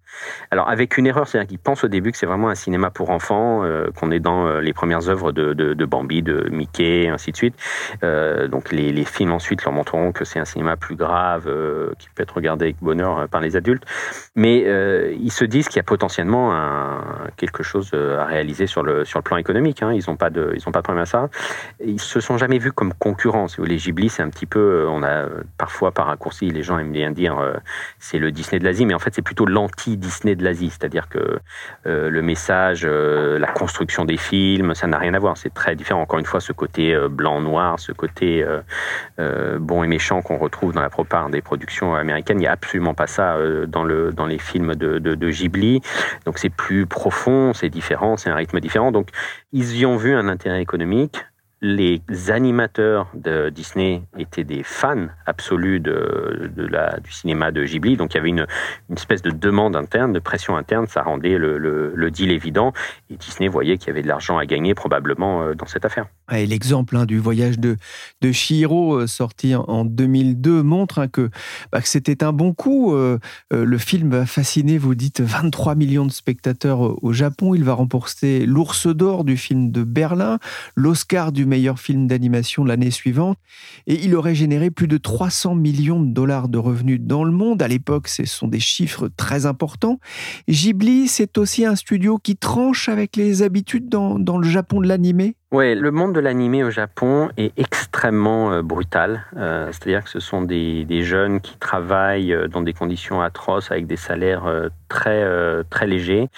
Alors 0.50 0.70
avec 0.70 0.96
une 0.96 1.06
erreur, 1.06 1.28
c'est-à-dire 1.28 1.48
qu'ils 1.48 1.58
pensent 1.58 1.84
au 1.84 1.88
début 1.88 2.10
que 2.10 2.16
c'est 2.16 2.26
vraiment 2.26 2.48
un 2.48 2.54
cinéma 2.54 2.88
pour 2.90 3.10
enfants, 3.10 3.64
euh, 3.64 3.88
qu'on 3.94 4.10
est 4.10 4.20
dans 4.20 4.60
les 4.60 4.72
premières 4.72 5.10
œuvres 5.10 5.30
de, 5.30 5.84
Bambi, 5.84 6.22
de 6.22 6.48
Mickey, 6.50 7.08
ainsi 7.08 7.32
de 7.32 7.36
suite. 7.36 7.54
donc 8.02 8.72
les, 8.72 8.92
les, 8.92 9.04
films 9.04 9.32
ensuite 9.32 9.62
leur 9.64 9.74
montreront 9.74 10.12
que 10.12 10.24
c'est 10.24 10.38
un 10.38 10.44
cinéma 10.46 10.76
plus 10.76 10.96
grave 10.96 11.48
euh, 11.66 11.92
qui 11.98 12.08
peut 12.14 12.22
être 12.22 12.34
regardé 12.34 12.66
avec 12.66 12.76
bonheur 12.80 13.18
euh, 13.18 13.26
par 13.26 13.40
les 13.40 13.56
adultes. 13.56 13.84
Mais 14.34 14.64
euh, 14.66 15.14
ils 15.20 15.32
se 15.32 15.44
disent 15.44 15.68
qu'il 15.68 15.76
y 15.76 15.80
a 15.80 15.84
potentiellement 15.84 16.26
quelque 17.36 17.62
chose 17.62 17.92
à 17.94 18.24
réaliser 18.24 18.66
sur 18.66 18.82
le, 18.82 19.04
sur 19.04 19.18
le 19.18 19.22
plan 19.22 19.36
économique. 19.36 19.82
Hein. 19.82 19.92
Ils 19.92 20.02
n'ont 20.08 20.16
pas, 20.16 20.30
de, 20.30 20.56
pas 20.72 20.78
de 20.78 20.82
problème 20.82 21.02
à 21.02 21.06
ça. 21.06 21.28
Ils 21.84 22.00
se 22.00 22.20
sont 22.20 22.38
jamais 22.38 22.58
vus 22.58 22.72
comme 22.72 22.92
concurrents. 22.94 23.46
Voulez, 23.58 23.76
Ghibli, 23.76 24.08
c'est 24.08 24.22
un 24.22 24.28
petit 24.28 24.46
peu, 24.46 24.86
on 24.88 25.02
a 25.02 25.26
parfois 25.58 25.92
par 25.92 26.06
raccourci, 26.06 26.50
les 26.50 26.62
gens 26.62 26.78
aiment 26.78 26.92
bien 26.92 27.10
dire 27.10 27.38
c'est 27.98 28.18
le 28.18 28.30
Disney 28.30 28.58
de 28.58 28.64
l'Asie, 28.64 28.84
mais 28.86 28.94
en 28.94 28.98
fait 28.98 29.14
c'est 29.14 29.22
plutôt 29.22 29.46
l'anti-Disney 29.46 30.34
de 30.36 30.44
l'Asie. 30.44 30.70
C'est-à-dire 30.70 31.08
que 31.08 31.38
le 31.84 32.22
message, 32.22 32.84
la 32.86 33.48
construction 33.48 34.04
des 34.04 34.16
films, 34.16 34.74
ça 34.74 34.86
n'a 34.86 34.98
rien 34.98 35.14
à 35.14 35.18
voir. 35.18 35.36
C'est 35.36 35.54
très 35.54 35.74
différent. 35.74 36.02
Encore 36.02 36.18
une 36.18 36.26
fois, 36.26 36.40
ce 36.40 36.52
côté 36.52 36.96
blanc-noir, 37.08 37.78
ce 37.80 37.92
côté 37.92 38.44
bon 39.18 39.84
et 39.84 39.88
méchant 39.88 40.22
qu'on 40.22 40.38
retrouve 40.38 40.72
dans 40.72 40.82
la 40.82 40.90
plupart 40.90 41.30
des 41.30 41.42
productions 41.56 41.94
américaine. 41.94 42.38
Il 42.38 42.40
n'y 42.40 42.46
a 42.46 42.52
absolument 42.52 42.94
pas 42.94 43.06
ça 43.06 43.36
euh, 43.36 43.66
dans, 43.66 43.82
le, 43.82 44.12
dans 44.12 44.26
les 44.26 44.38
films 44.38 44.74
de, 44.74 44.98
de, 44.98 45.30
Ghibli. 45.30 45.80
Donc 46.26 46.38
c'est 46.38 46.50
plus 46.50 46.86
profond, 46.86 47.54
c'est 47.54 47.70
différent, 47.70 48.16
c'est 48.16 48.30
un 48.30 48.34
rythme 48.34 48.60
différent. 48.60 48.92
Donc 48.92 49.08
ils 49.52 49.76
y 49.76 49.86
ont 49.86 49.96
vu 49.96 50.14
un 50.14 50.28
intérêt 50.28 50.60
économique 50.60 51.24
les 51.74 52.00
animateurs 52.30 53.08
de 53.14 53.50
Disney 53.50 54.02
étaient 54.16 54.44
des 54.44 54.62
fans 54.62 55.08
absolus 55.26 55.80
de, 55.80 56.50
du 57.02 57.12
cinéma 57.12 57.50
de 57.50 57.64
Ghibli, 57.64 57.96
donc 57.96 58.14
il 58.14 58.18
y 58.18 58.20
avait 58.20 58.28
une, 58.28 58.46
espèce 58.94 59.22
de 59.22 59.30
demande 59.30 59.74
interne, 59.74 60.12
de 60.12 60.20
pression 60.20 60.56
interne, 60.56 60.86
ça 60.86 61.02
rendait 61.02 61.38
le, 61.38 62.10
deal 62.10 62.30
évident, 62.30 62.72
et 63.10 63.16
Disney 63.16 63.48
voyait 63.48 63.78
qu'il 63.78 63.88
y 63.88 63.90
avait 63.90 64.02
de 64.02 64.08
l'argent 64.08 64.38
à 64.38 64.46
gagner 64.46 64.74
probablement 64.74 65.42
euh, 65.42 65.54
dans 65.54 65.66
cette 65.66 65.84
affaire. 65.84 66.06
L'exemple 66.30 66.96
hein, 66.96 67.04
du 67.04 67.18
voyage 67.18 67.58
de, 67.58 67.76
de 68.20 68.32
Chihiro, 68.32 68.94
euh, 68.94 69.06
sorti 69.06 69.54
en 69.54 69.84
2002, 69.84 70.62
montre 70.62 71.00
hein, 71.00 71.08
que, 71.08 71.30
bah, 71.72 71.80
que 71.80 71.88
c'était 71.88 72.22
un 72.22 72.32
bon 72.32 72.54
coup. 72.54 72.94
Euh, 72.94 73.18
le 73.50 73.78
film 73.78 74.10
va 74.10 74.26
fasciner, 74.26 74.78
vous 74.78 74.94
dites, 74.94 75.20
23 75.20 75.74
millions 75.74 76.06
de 76.06 76.12
spectateurs 76.12 77.02
au 77.02 77.12
Japon. 77.12 77.54
Il 77.54 77.64
va 77.64 77.74
remporter 77.74 78.46
l'ours 78.46 78.86
d'or 78.86 79.24
du 79.24 79.36
film 79.36 79.72
de 79.72 79.82
Berlin, 79.82 80.38
l'Oscar 80.76 81.32
du 81.32 81.44
meilleur 81.44 81.55
film 81.78 82.06
d'animation 82.06 82.64
l'année 82.64 82.90
suivante, 82.90 83.38
et 83.86 83.94
il 84.04 84.14
aurait 84.14 84.34
généré 84.34 84.70
plus 84.70 84.88
de 84.88 84.98
300 84.98 85.54
millions 85.54 86.00
de 86.00 86.12
dollars 86.12 86.48
de 86.48 86.58
revenus 86.58 87.00
dans 87.00 87.24
le 87.24 87.32
monde. 87.32 87.62
À 87.62 87.68
l'époque, 87.68 88.08
ce 88.08 88.24
sont 88.24 88.48
des 88.48 88.60
chiffres 88.60 89.08
très 89.16 89.46
importants. 89.46 89.98
Ghibli, 90.48 91.08
c'est 91.08 91.38
aussi 91.38 91.64
un 91.64 91.76
studio 91.76 92.18
qui 92.18 92.36
tranche 92.36 92.88
avec 92.88 93.16
les 93.16 93.42
habitudes 93.42 93.88
dans, 93.88 94.38
le 94.38 94.48
Japon 94.48 94.80
de 94.80 94.88
l'animé 94.88 95.34
oui, 95.52 95.76
le 95.76 95.92
monde 95.92 96.12
de 96.12 96.18
l'animé 96.18 96.64
au 96.64 96.70
Japon 96.70 97.30
est 97.36 97.56
extrêmement 97.56 98.52
euh, 98.52 98.62
brutal. 98.62 99.24
Euh, 99.36 99.70
c'est-à-dire 99.70 100.02
que 100.02 100.10
ce 100.10 100.18
sont 100.18 100.42
des, 100.42 100.84
des, 100.84 101.04
jeunes 101.04 101.40
qui 101.40 101.56
travaillent 101.56 102.32
euh, 102.32 102.48
dans 102.48 102.62
des 102.62 102.72
conditions 102.72 103.22
atroces 103.22 103.70
avec 103.70 103.86
des 103.86 103.96
salaires 103.96 104.44
très, 104.88 105.24
très 105.70 105.86
légers. 105.86 106.28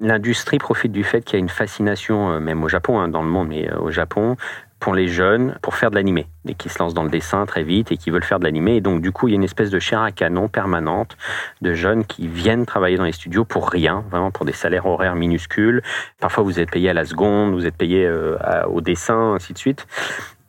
L'industrie 0.00 0.56
profite 0.58 0.92
du 0.92 1.04
fait 1.04 1.22
qu'il 1.22 1.34
y 1.34 1.36
a 1.36 1.40
une 1.40 1.50
fascination, 1.50 2.32
euh, 2.32 2.40
même 2.40 2.64
au 2.64 2.68
Japon, 2.68 2.98
hein, 2.98 3.08
dans 3.08 3.22
le 3.22 3.28
monde, 3.28 3.48
mais 3.48 3.70
euh, 3.70 3.78
au 3.78 3.90
Japon, 3.90 4.36
pour 4.78 4.94
les 4.94 5.08
jeunes, 5.08 5.58
pour 5.60 5.74
faire 5.74 5.90
de 5.90 5.96
l'animé, 5.96 6.26
et 6.48 6.54
qui 6.54 6.70
se 6.70 6.78
lancent 6.78 6.94
dans 6.94 7.04
le 7.04 7.10
dessin 7.10 7.44
très 7.44 7.62
vite 7.62 7.92
et 7.92 7.98
qui 7.98 8.08
veulent 8.08 8.24
faire 8.24 8.38
de 8.38 8.44
l'animé. 8.44 8.76
Et 8.76 8.80
donc, 8.80 9.02
du 9.02 9.12
coup, 9.12 9.28
il 9.28 9.32
y 9.32 9.34
a 9.34 9.36
une 9.36 9.44
espèce 9.44 9.68
de 9.68 9.78
chair 9.78 10.00
à 10.00 10.10
canon 10.10 10.48
permanente 10.48 11.18
de 11.60 11.74
jeunes 11.74 12.06
qui 12.06 12.26
viennent 12.26 12.64
travailler 12.64 12.96
dans 12.96 13.04
les 13.04 13.12
studios 13.12 13.44
pour 13.44 13.68
rien, 13.68 14.02
vraiment 14.10 14.30
pour 14.30 14.46
des 14.46 14.54
salaires 14.54 14.86
horaires 14.86 15.16
minuscules. 15.16 15.82
Parfois, 16.18 16.44
vous 16.44 16.58
êtes 16.58 16.70
payé 16.70 16.88
à 16.88 16.94
la 16.94 17.04
seconde, 17.04 17.52
vous 17.52 17.66
êtes 17.66 17.76
payé 17.76 18.06
euh, 18.06 18.38
au 18.68 18.80
dessin, 18.80 19.34
ainsi 19.34 19.52
de 19.52 19.58
suite. 19.58 19.86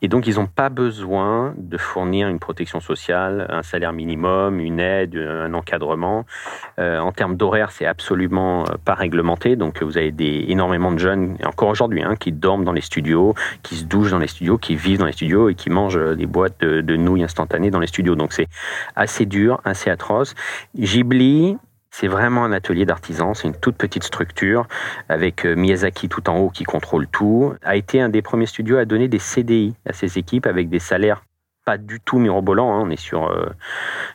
Et 0.02 0.08
donc, 0.08 0.26
ils 0.26 0.34
n'ont 0.34 0.46
pas 0.46 0.68
besoin 0.68 1.54
de 1.56 1.78
fournir 1.78 2.28
une 2.28 2.40
protection 2.40 2.80
sociale, 2.80 3.46
un 3.48 3.62
salaire 3.62 3.92
minimum, 3.92 4.58
une 4.58 4.80
aide, 4.80 5.16
un 5.16 5.54
encadrement. 5.54 6.26
Euh, 6.80 6.98
en 6.98 7.12
termes 7.12 7.36
d'horaire, 7.36 7.70
c'est 7.70 7.86
absolument 7.86 8.64
euh, 8.64 8.74
pas 8.84 8.94
réglementé. 8.94 9.54
Donc, 9.54 9.80
vous 9.80 9.96
avez 9.96 10.10
des, 10.10 10.46
énormément 10.48 10.90
de 10.90 10.98
jeunes, 10.98 11.36
encore 11.44 11.68
aujourd'hui, 11.68 12.02
hein, 12.02 12.16
qui 12.16 12.32
dorment 12.32 12.64
dans 12.64 12.72
les 12.72 12.80
studios, 12.80 13.34
qui 13.62 13.76
se 13.76 13.84
douchent 13.84 14.10
dans 14.10 14.18
les 14.18 14.26
studios, 14.26 14.58
qui 14.58 14.74
vivent 14.74 14.98
dans 14.98 15.06
les 15.06 15.12
studios 15.12 15.48
et 15.48 15.54
qui 15.54 15.70
mangent 15.70 15.96
euh, 15.96 16.16
des 16.16 16.26
boîtes 16.26 16.60
de, 16.60 16.80
de 16.80 16.96
nouilles 16.96 17.22
instantanées 17.22 17.70
dans 17.70 17.80
les 17.80 17.86
studios. 17.86 18.16
Donc, 18.16 18.32
c'est 18.32 18.48
assez 18.96 19.24
dur, 19.24 19.60
assez 19.64 19.88
atroce. 19.88 20.34
Ghibli, 20.76 21.56
c'est 21.92 22.08
vraiment 22.08 22.44
un 22.44 22.52
atelier 22.52 22.86
d'artisans, 22.86 23.34
c'est 23.34 23.46
une 23.46 23.54
toute 23.54 23.76
petite 23.76 24.02
structure 24.02 24.66
avec 25.08 25.46
euh, 25.46 25.54
Miyazaki 25.54 26.08
tout 26.08 26.28
en 26.28 26.38
haut 26.38 26.50
qui 26.50 26.64
contrôle 26.64 27.06
tout. 27.06 27.52
A 27.62 27.76
été 27.76 28.00
un 28.00 28.08
des 28.08 28.22
premiers 28.22 28.46
studios 28.46 28.78
à 28.78 28.86
donner 28.86 29.08
des 29.08 29.18
CDI 29.18 29.74
à 29.86 29.92
ses 29.92 30.18
équipes 30.18 30.46
avec 30.46 30.68
des 30.68 30.78
salaires 30.78 31.22
pas 31.64 31.78
du 31.78 32.00
tout 32.00 32.18
mirobolants. 32.18 32.74
Hein. 32.74 32.82
On 32.86 32.90
est 32.90 33.00
sur 33.00 33.30
euh, 33.30 33.50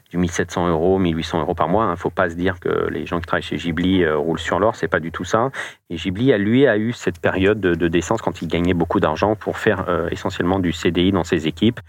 du 0.10 0.18
1700 0.18 0.70
euros, 0.70 1.00
1800 1.00 1.42
euros 1.42 1.56
par 1.56 1.70
mois. 1.70 1.86
Il 1.86 1.88
hein. 1.88 1.92
ne 1.92 1.96
faut 1.96 2.10
pas 2.10 2.30
se 2.30 2.36
dire 2.36 2.60
que 2.60 2.88
les 2.90 3.06
gens 3.06 3.20
qui 3.20 3.26
travaillent 3.26 3.44
chez 3.44 3.58
Ghibli 3.58 4.04
euh, 4.04 4.18
roulent 4.18 4.40
sur 4.40 4.60
l'or, 4.60 4.76
c'est 4.76 4.88
pas 4.88 5.00
du 5.00 5.12
tout 5.12 5.24
ça. 5.24 5.50
Et 5.90 5.96
Ghibli, 5.96 6.38
lui, 6.38 6.68
a 6.68 6.78
eu 6.78 6.92
cette 6.92 7.20
période 7.20 7.60
de, 7.60 7.88
décence 7.88 8.22
quand 8.22 8.42
il 8.42 8.48
gagnait 8.50 8.74
beaucoup 8.74 9.00
d'argent 9.00 9.36
pour 9.36 9.58
faire 9.58 9.86
euh, 9.88 10.10
essentiellement 10.12 10.60
du 10.60 10.74
CDI 10.74 11.12
dans 11.12 11.24
ses 11.24 11.48
équipes 11.48 11.80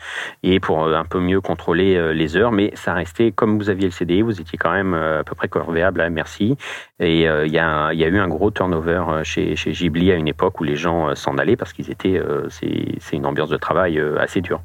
et 0.44 0.60
pour 0.60 0.86
un 0.86 1.04
peu 1.04 1.18
mieux 1.18 1.40
contrôler 1.40 2.14
les 2.14 2.36
heures. 2.36 2.52
Mais 2.52 2.70
ça 2.74 2.94
restait, 2.94 3.32
comme 3.32 3.58
vous 3.58 3.68
aviez 3.68 3.86
le 3.86 3.90
CDI, 3.90 4.22
vous 4.22 4.40
étiez 4.40 4.58
quand 4.58 4.72
même 4.72 4.94
à 4.94 5.24
peu 5.24 5.34
près 5.34 5.48
corvéable 5.48 6.00
à 6.00 6.08
merci. 6.10 6.56
Et 7.00 7.22
il 7.22 7.52
y, 7.52 7.58
a, 7.58 7.92
y, 7.92 8.04
a, 8.04 8.08
eu 8.08 8.18
un 8.18 8.28
gros 8.28 8.50
turnover 8.50 9.02
chez, 9.24 9.56
chez 9.56 9.72
Ghibli 9.72 10.12
à 10.12 10.14
une 10.14 10.28
époque 10.28 10.60
où 10.60 10.64
les 10.64 10.76
gens 10.76 11.14
s'en 11.16 11.36
allaient 11.36 11.56
parce 11.56 11.72
qu'ils 11.72 11.90
étaient, 11.90 12.20
c'est 12.48 13.16
une 13.16 13.26
ambiance 13.26 13.50
de 13.50 13.56
travail 13.56 14.00
assez 14.18 14.40
dure. 14.40 14.60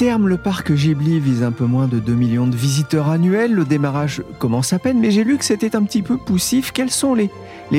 Terme, 0.00 0.28
le 0.28 0.38
parc 0.38 0.72
Ghibli 0.72 1.20
vise 1.20 1.42
un 1.42 1.52
peu 1.52 1.66
moins 1.66 1.86
de 1.86 1.98
2 1.98 2.14
millions 2.14 2.46
de 2.46 2.56
visiteurs 2.56 3.10
annuels. 3.10 3.52
Le 3.52 3.66
démarrage 3.66 4.22
commence 4.38 4.72
à 4.72 4.78
peine, 4.78 4.98
mais 4.98 5.10
j'ai 5.10 5.24
lu 5.24 5.36
que 5.36 5.44
c'était 5.44 5.76
un 5.76 5.82
petit 5.82 6.00
peu 6.00 6.16
poussif. 6.16 6.72
Quels 6.72 6.90
sont 6.90 7.14
les, 7.14 7.28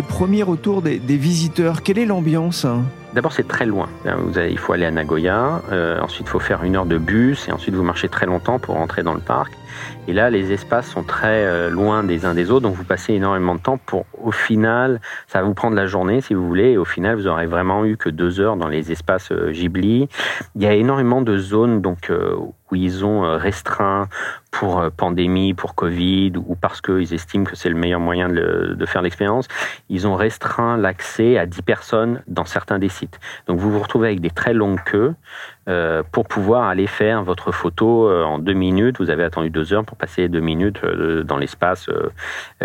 premiers 0.03 0.43
retours 0.43 0.83
des, 0.83 0.99
visiteurs? 0.99 1.81
Quelle 1.81 1.97
est 1.97 2.05
l'ambiance? 2.05 2.67
D'abord, 3.13 3.33
c'est 3.33 3.47
très 3.47 3.65
loin. 3.65 3.89
Il 4.35 4.57
faut 4.57 4.71
aller 4.71 4.85
à 4.85 4.91
Nagoya, 4.91 5.61
euh, 5.71 5.99
ensuite 5.99 6.27
il 6.27 6.29
faut 6.29 6.39
faire 6.39 6.63
une 6.63 6.77
heure 6.77 6.85
de 6.85 6.97
bus, 6.97 7.49
et 7.49 7.51
ensuite 7.51 7.75
vous 7.75 7.83
marchez 7.83 8.07
très 8.07 8.25
longtemps 8.25 8.57
pour 8.57 8.75
rentrer 8.75 9.03
dans 9.03 9.13
le 9.13 9.19
parc. 9.19 9.51
Et 10.07 10.13
là, 10.13 10.29
les 10.29 10.51
espaces 10.51 10.89
sont 10.89 11.03
très 11.03 11.45
euh, 11.45 11.69
loin 11.69 12.03
des 12.03 12.25
uns 12.25 12.33
des 12.33 12.51
autres, 12.51 12.63
donc 12.63 12.75
vous 12.75 12.83
passez 12.83 13.13
énormément 13.13 13.55
de 13.55 13.59
temps 13.59 13.77
pour, 13.77 14.05
au 14.21 14.31
final, 14.31 14.99
ça 15.27 15.41
va 15.41 15.47
vous 15.47 15.53
prendre 15.53 15.75
la 15.75 15.87
journée 15.87 16.21
si 16.21 16.33
vous 16.33 16.47
voulez, 16.47 16.71
et 16.71 16.77
au 16.77 16.85
final, 16.85 17.15
vous 17.15 17.27
aurez 17.27 17.45
vraiment 17.47 17.85
eu 17.85 17.97
que 17.97 18.09
deux 18.09 18.39
heures 18.39 18.55
dans 18.57 18.67
les 18.67 18.91
espaces 18.91 19.31
euh, 19.31 19.51
Ghibli. 19.51 20.07
Il 20.55 20.61
y 20.61 20.65
a 20.65 20.73
énormément 20.73 21.21
de 21.21 21.37
zones 21.37 21.81
donc 21.81 22.09
euh, 22.09 22.35
où 22.35 22.75
ils 22.75 23.03
ont 23.03 23.37
restreint 23.37 24.07
pour 24.49 24.89
pandémie, 24.91 25.53
pour 25.53 25.75
Covid, 25.75 26.33
ou 26.37 26.55
parce 26.55 26.79
qu'ils 26.79 27.13
estiment 27.13 27.43
que 27.43 27.55
c'est 27.55 27.69
le 27.69 27.75
meilleur 27.75 27.99
moyen 27.99 28.29
de, 28.29 28.75
de 28.77 28.85
faire 28.85 29.01
l'expérience, 29.01 29.47
ils 29.89 30.07
ont 30.07 30.15
restreint 30.15 30.77
l'accès 30.77 31.37
à 31.37 31.45
10 31.45 31.61
personnes 31.63 32.23
dans 32.27 32.45
certains 32.45 32.79
des 32.79 32.87
sites. 32.87 33.00
Donc 33.47 33.59
vous 33.59 33.71
vous 33.71 33.79
retrouvez 33.79 34.07
avec 34.07 34.21
des 34.21 34.29
très 34.29 34.53
longues 34.53 34.83
queues. 34.83 35.13
Euh, 35.69 36.01
pour 36.11 36.27
pouvoir 36.27 36.63
aller 36.63 36.87
faire 36.87 37.23
votre 37.23 37.51
photo 37.51 38.09
euh, 38.09 38.23
en 38.23 38.39
deux 38.39 38.53
minutes. 38.53 38.97
Vous 38.97 39.11
avez 39.11 39.23
attendu 39.23 39.51
deux 39.51 39.73
heures 39.73 39.85
pour 39.85 39.95
passer 39.95 40.27
deux 40.27 40.39
minutes 40.39 40.83
euh, 40.83 41.23
dans 41.23 41.37
l'espace 41.37 41.87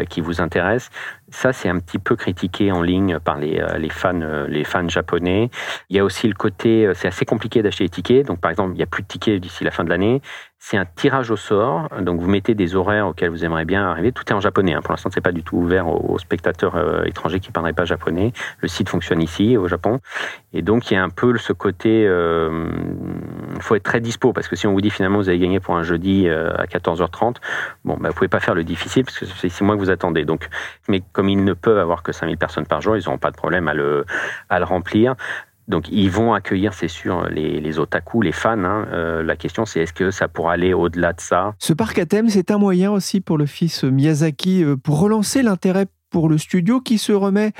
qui 0.08 0.22
vous 0.22 0.40
intéresse. 0.40 0.90
Ça, 1.36 1.52
c'est 1.52 1.68
un 1.68 1.78
petit 1.80 1.98
peu 1.98 2.16
critiqué 2.16 2.72
en 2.72 2.80
ligne 2.80 3.18
par 3.18 3.36
les, 3.36 3.62
les, 3.76 3.90
fans, 3.90 4.46
les 4.48 4.64
fans 4.64 4.88
japonais. 4.88 5.50
Il 5.90 5.96
y 5.96 5.98
a 5.98 6.04
aussi 6.04 6.26
le 6.28 6.32
côté, 6.32 6.90
c'est 6.94 7.08
assez 7.08 7.26
compliqué 7.26 7.60
d'acheter 7.60 7.84
des 7.84 7.90
tickets. 7.90 8.26
Donc, 8.26 8.40
par 8.40 8.50
exemple, 8.50 8.72
il 8.72 8.78
n'y 8.78 8.82
a 8.82 8.86
plus 8.86 9.02
de 9.02 9.08
tickets 9.08 9.38
d'ici 9.38 9.62
la 9.62 9.70
fin 9.70 9.84
de 9.84 9.90
l'année. 9.90 10.22
C'est 10.58 10.78
un 10.78 10.86
tirage 10.86 11.30
au 11.30 11.36
sort. 11.36 11.90
Donc, 12.00 12.22
vous 12.22 12.26
mettez 12.26 12.54
des 12.54 12.74
horaires 12.74 13.08
auxquels 13.08 13.28
vous 13.28 13.44
aimeriez 13.44 13.66
bien 13.66 13.86
arriver. 13.86 14.12
Tout 14.12 14.24
est 14.30 14.32
en 14.32 14.40
japonais. 14.40 14.72
Hein. 14.72 14.80
Pour 14.80 14.92
l'instant, 14.94 15.10
c'est 15.12 15.20
pas 15.20 15.32
du 15.32 15.42
tout 15.42 15.58
ouvert 15.58 15.88
aux, 15.88 16.18
spectateurs 16.18 17.06
étrangers 17.06 17.38
qui 17.38 17.50
ne 17.50 17.52
parleraient 17.52 17.74
pas 17.74 17.84
japonais. 17.84 18.32
Le 18.60 18.68
site 18.68 18.88
fonctionne 18.88 19.20
ici, 19.20 19.58
au 19.58 19.68
Japon. 19.68 20.00
Et 20.54 20.62
donc, 20.62 20.90
il 20.90 20.94
y 20.94 20.96
a 20.96 21.02
un 21.02 21.10
peu 21.10 21.36
ce 21.36 21.52
côté 21.52 22.08
il 23.56 23.62
faut 23.62 23.74
être 23.74 23.82
très 23.82 24.00
dispo 24.00 24.32
parce 24.32 24.48
que 24.48 24.56
si 24.56 24.66
on 24.66 24.72
vous 24.72 24.80
dit 24.80 24.90
finalement 24.90 25.18
vous 25.18 25.28
avez 25.28 25.38
gagné 25.38 25.60
pour 25.60 25.76
un 25.76 25.82
jeudi 25.82 26.28
euh, 26.28 26.54
à 26.56 26.66
14h30, 26.66 27.36
bon, 27.84 27.96
bah, 27.98 28.10
vous 28.10 28.14
pouvez 28.14 28.28
pas 28.28 28.40
faire 28.40 28.54
le 28.54 28.64
difficile 28.64 29.04
parce 29.04 29.18
que 29.18 29.26
c'est 29.26 29.48
six 29.48 29.64
mois 29.64 29.74
que 29.74 29.80
vous 29.80 29.90
attendez. 29.90 30.24
Donc, 30.24 30.48
mais 30.88 31.02
comme 31.12 31.25
ils 31.28 31.44
ne 31.44 31.52
peuvent 31.52 31.78
avoir 31.78 32.02
que 32.02 32.12
5000 32.12 32.36
personnes 32.38 32.66
par 32.66 32.80
jour, 32.80 32.96
ils 32.96 33.04
n'auront 33.04 33.18
pas 33.18 33.30
de 33.30 33.36
problème 33.36 33.68
à 33.68 33.74
le, 33.74 34.04
à 34.48 34.58
le 34.58 34.64
remplir. 34.64 35.14
Donc 35.68 35.88
ils 35.90 36.10
vont 36.10 36.32
accueillir, 36.32 36.74
c'est 36.74 36.88
sûr, 36.88 37.28
les, 37.28 37.60
les 37.60 37.78
otaku, 37.78 38.22
les 38.22 38.32
fans. 38.32 38.64
Hein. 38.64 38.86
Euh, 38.92 39.22
la 39.22 39.36
question, 39.36 39.64
c'est 39.64 39.80
est-ce 39.80 39.92
que 39.92 40.10
ça 40.10 40.28
pourra 40.28 40.52
aller 40.52 40.72
au-delà 40.72 41.12
de 41.12 41.20
ça? 41.20 41.54
Ce 41.58 41.72
parc 41.72 41.98
à 41.98 42.06
thème, 42.06 42.28
c'est 42.28 42.50
un 42.50 42.58
moyen 42.58 42.92
aussi 42.92 43.20
pour 43.20 43.36
le 43.36 43.46
fils 43.46 43.82
Miyazaki 43.82 44.62
euh, 44.62 44.76
pour 44.76 45.00
relancer 45.00 45.42
l'intérêt 45.42 45.86
pour 46.16 46.30
le 46.30 46.38
studio 46.38 46.80
qui 46.80 46.96
se 46.96 47.12
remet 47.12 47.52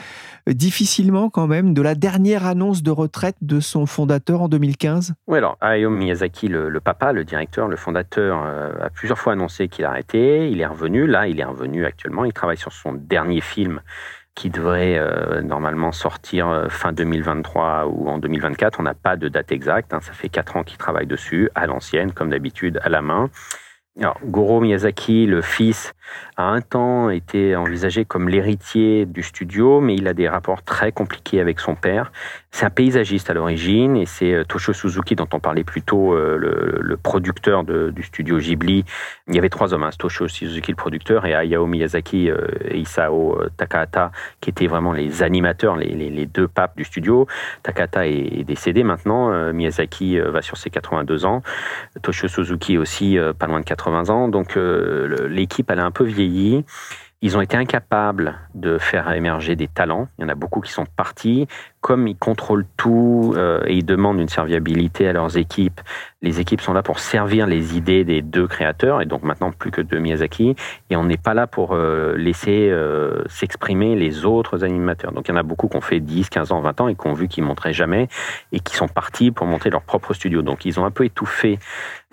difficilement 0.46 1.28
quand 1.28 1.46
même 1.46 1.74
de 1.74 1.82
la 1.82 1.94
dernière 1.94 2.46
annonce 2.46 2.82
de 2.82 2.90
retraite 2.90 3.36
de 3.42 3.60
son 3.60 3.84
fondateur 3.84 4.40
en 4.40 4.48
2015 4.48 5.12
Oui, 5.26 5.36
alors 5.36 5.58
Hayao 5.60 5.90
Miyazaki, 5.90 6.48
le, 6.48 6.80
papa, 6.80 7.12
le 7.12 7.24
directeur, 7.24 7.68
le 7.68 7.76
fondateur, 7.76 8.42
euh, 8.46 8.72
a 8.80 8.88
plusieurs 8.88 9.18
fois 9.18 9.34
annoncé 9.34 9.68
qu'il 9.68 9.84
arrêtait. 9.84 10.50
Il 10.50 10.62
est 10.62 10.66
revenu, 10.66 11.06
là, 11.06 11.28
il 11.28 11.38
est 11.38 11.44
revenu 11.44 11.84
actuellement. 11.84 12.24
Il 12.24 12.32
travaille 12.32 12.56
sur 12.56 12.72
son 12.72 12.94
dernier 12.94 13.42
film 13.42 13.82
qui 14.34 14.48
devrait 14.48 14.96
euh, 14.96 15.42
normalement 15.42 15.92
sortir 15.92 16.48
euh, 16.48 16.70
fin 16.70 16.94
2023 16.94 17.88
ou 17.88 18.08
en 18.08 18.16
2024. 18.16 18.80
On 18.80 18.84
n'a 18.84 18.94
pas 18.94 19.18
de 19.18 19.28
date 19.28 19.52
exacte. 19.52 19.92
Hein. 19.92 20.00
Ça 20.00 20.14
fait 20.14 20.30
quatre 20.30 20.56
ans 20.56 20.64
qu'il 20.64 20.78
travaille 20.78 21.06
dessus, 21.06 21.50
à 21.54 21.66
l'ancienne, 21.66 22.12
comme 22.12 22.30
d'habitude, 22.30 22.80
à 22.82 22.88
la 22.88 23.02
main. 23.02 23.28
Alors, 23.98 24.18
Goro 24.24 24.60
Miyazaki, 24.60 25.26
le 25.26 25.42
fils, 25.42 25.92
a 26.36 26.44
un 26.44 26.60
temps 26.60 27.10
été 27.10 27.56
envisagé 27.56 28.04
comme 28.04 28.28
l'héritier 28.28 29.06
du 29.06 29.22
studio, 29.22 29.80
mais 29.80 29.94
il 29.94 30.06
a 30.08 30.14
des 30.14 30.28
rapports 30.28 30.62
très 30.62 30.92
compliqués 30.92 31.40
avec 31.40 31.60
son 31.60 31.74
père. 31.74 32.12
C'est 32.50 32.64
un 32.64 32.70
paysagiste 32.70 33.28
à 33.28 33.34
l'origine, 33.34 33.96
et 33.96 34.06
c'est 34.06 34.32
euh, 34.32 34.44
Toshio 34.44 34.72
Suzuki, 34.72 35.14
dont 35.14 35.28
on 35.34 35.40
parlait 35.40 35.64
plus 35.64 35.82
tôt, 35.82 36.14
euh, 36.14 36.38
le, 36.38 36.96
producteur 36.96 37.64
du 37.64 38.02
studio 38.02 38.38
Ghibli. 38.38 38.84
Il 39.28 39.34
y 39.34 39.38
avait 39.38 39.50
trois 39.50 39.74
hommes, 39.74 39.82
hein, 39.82 39.90
Toshio 39.98 40.26
Suzuki, 40.26 40.72
le 40.72 40.76
producteur, 40.76 41.26
et 41.26 41.34
Hayao 41.34 41.66
Miyazaki 41.66 42.30
euh, 42.30 42.46
et 42.64 42.78
Isao 42.78 43.38
Takahata, 43.58 44.10
qui 44.40 44.48
étaient 44.48 44.66
vraiment 44.66 44.92
les 44.92 45.22
animateurs, 45.22 45.76
les, 45.76 46.26
deux 46.26 46.48
papes 46.48 46.76
du 46.76 46.84
studio. 46.84 47.26
Takahata 47.62 48.06
est, 48.06 48.44
décédé 48.44 48.82
maintenant, 48.82 49.52
Miyazaki 49.52 50.18
va 50.18 50.40
sur 50.40 50.56
ses 50.56 50.70
82 50.70 51.26
ans, 51.26 51.42
Toshio 52.02 52.28
Suzuki 52.28 52.78
aussi 52.78 53.18
pas 53.38 53.46
loin 53.46 53.60
de 53.60 53.64
80 53.64 54.08
ans. 54.08 54.28
Donc 54.28 54.56
l'équipe, 54.56 55.70
a 55.70 55.74
un 55.74 55.90
peu 55.96 56.04
vieilli. 56.04 56.64
Ils 57.22 57.38
ont 57.38 57.40
été 57.40 57.56
incapables 57.56 58.38
de 58.54 58.76
faire 58.76 59.10
émerger 59.12 59.56
des 59.56 59.68
talents. 59.68 60.08
Il 60.18 60.22
y 60.22 60.24
en 60.26 60.28
a 60.28 60.34
beaucoup 60.34 60.60
qui 60.60 60.70
sont 60.70 60.84
partis 60.84 61.46
comme 61.86 62.08
ils 62.08 62.16
contrôlent 62.16 62.66
tout 62.76 63.34
euh, 63.36 63.60
et 63.64 63.74
ils 63.74 63.86
demandent 63.86 64.18
une 64.18 64.28
serviabilité 64.28 65.06
à 65.06 65.12
leurs 65.12 65.36
équipes, 65.36 65.80
les 66.20 66.40
équipes 66.40 66.60
sont 66.60 66.72
là 66.72 66.82
pour 66.82 66.98
servir 66.98 67.46
les 67.46 67.76
idées 67.76 68.02
des 68.02 68.22
deux 68.22 68.48
créateurs, 68.48 69.00
et 69.00 69.06
donc 69.06 69.22
maintenant 69.22 69.52
plus 69.52 69.70
que 69.70 69.80
de 69.80 69.96
Miyazaki, 69.96 70.56
et 70.90 70.96
on 70.96 71.04
n'est 71.04 71.16
pas 71.16 71.34
là 71.34 71.46
pour 71.46 71.74
euh, 71.74 72.16
laisser 72.16 72.68
euh, 72.70 73.22
s'exprimer 73.28 73.94
les 73.94 74.24
autres 74.24 74.64
animateurs. 74.64 75.12
Donc 75.12 75.28
il 75.28 75.30
y 75.30 75.34
en 75.34 75.36
a 75.36 75.44
beaucoup 75.44 75.68
qui 75.68 75.76
ont 75.76 75.80
fait 75.80 76.00
10, 76.00 76.28
15 76.28 76.50
ans, 76.50 76.60
20 76.60 76.80
ans 76.80 76.88
et 76.88 76.96
qui 76.96 77.06
ont 77.06 77.12
vu 77.12 77.28
qu'ils 77.28 77.44
montraient 77.44 77.72
jamais, 77.72 78.08
et 78.50 78.58
qui 78.58 78.74
sont 78.74 78.88
partis 78.88 79.30
pour 79.30 79.46
monter 79.46 79.70
leur 79.70 79.82
propre 79.82 80.14
studio. 80.14 80.42
Donc 80.42 80.64
ils 80.64 80.80
ont 80.80 80.84
un 80.84 80.90
peu 80.90 81.04
étouffé 81.04 81.60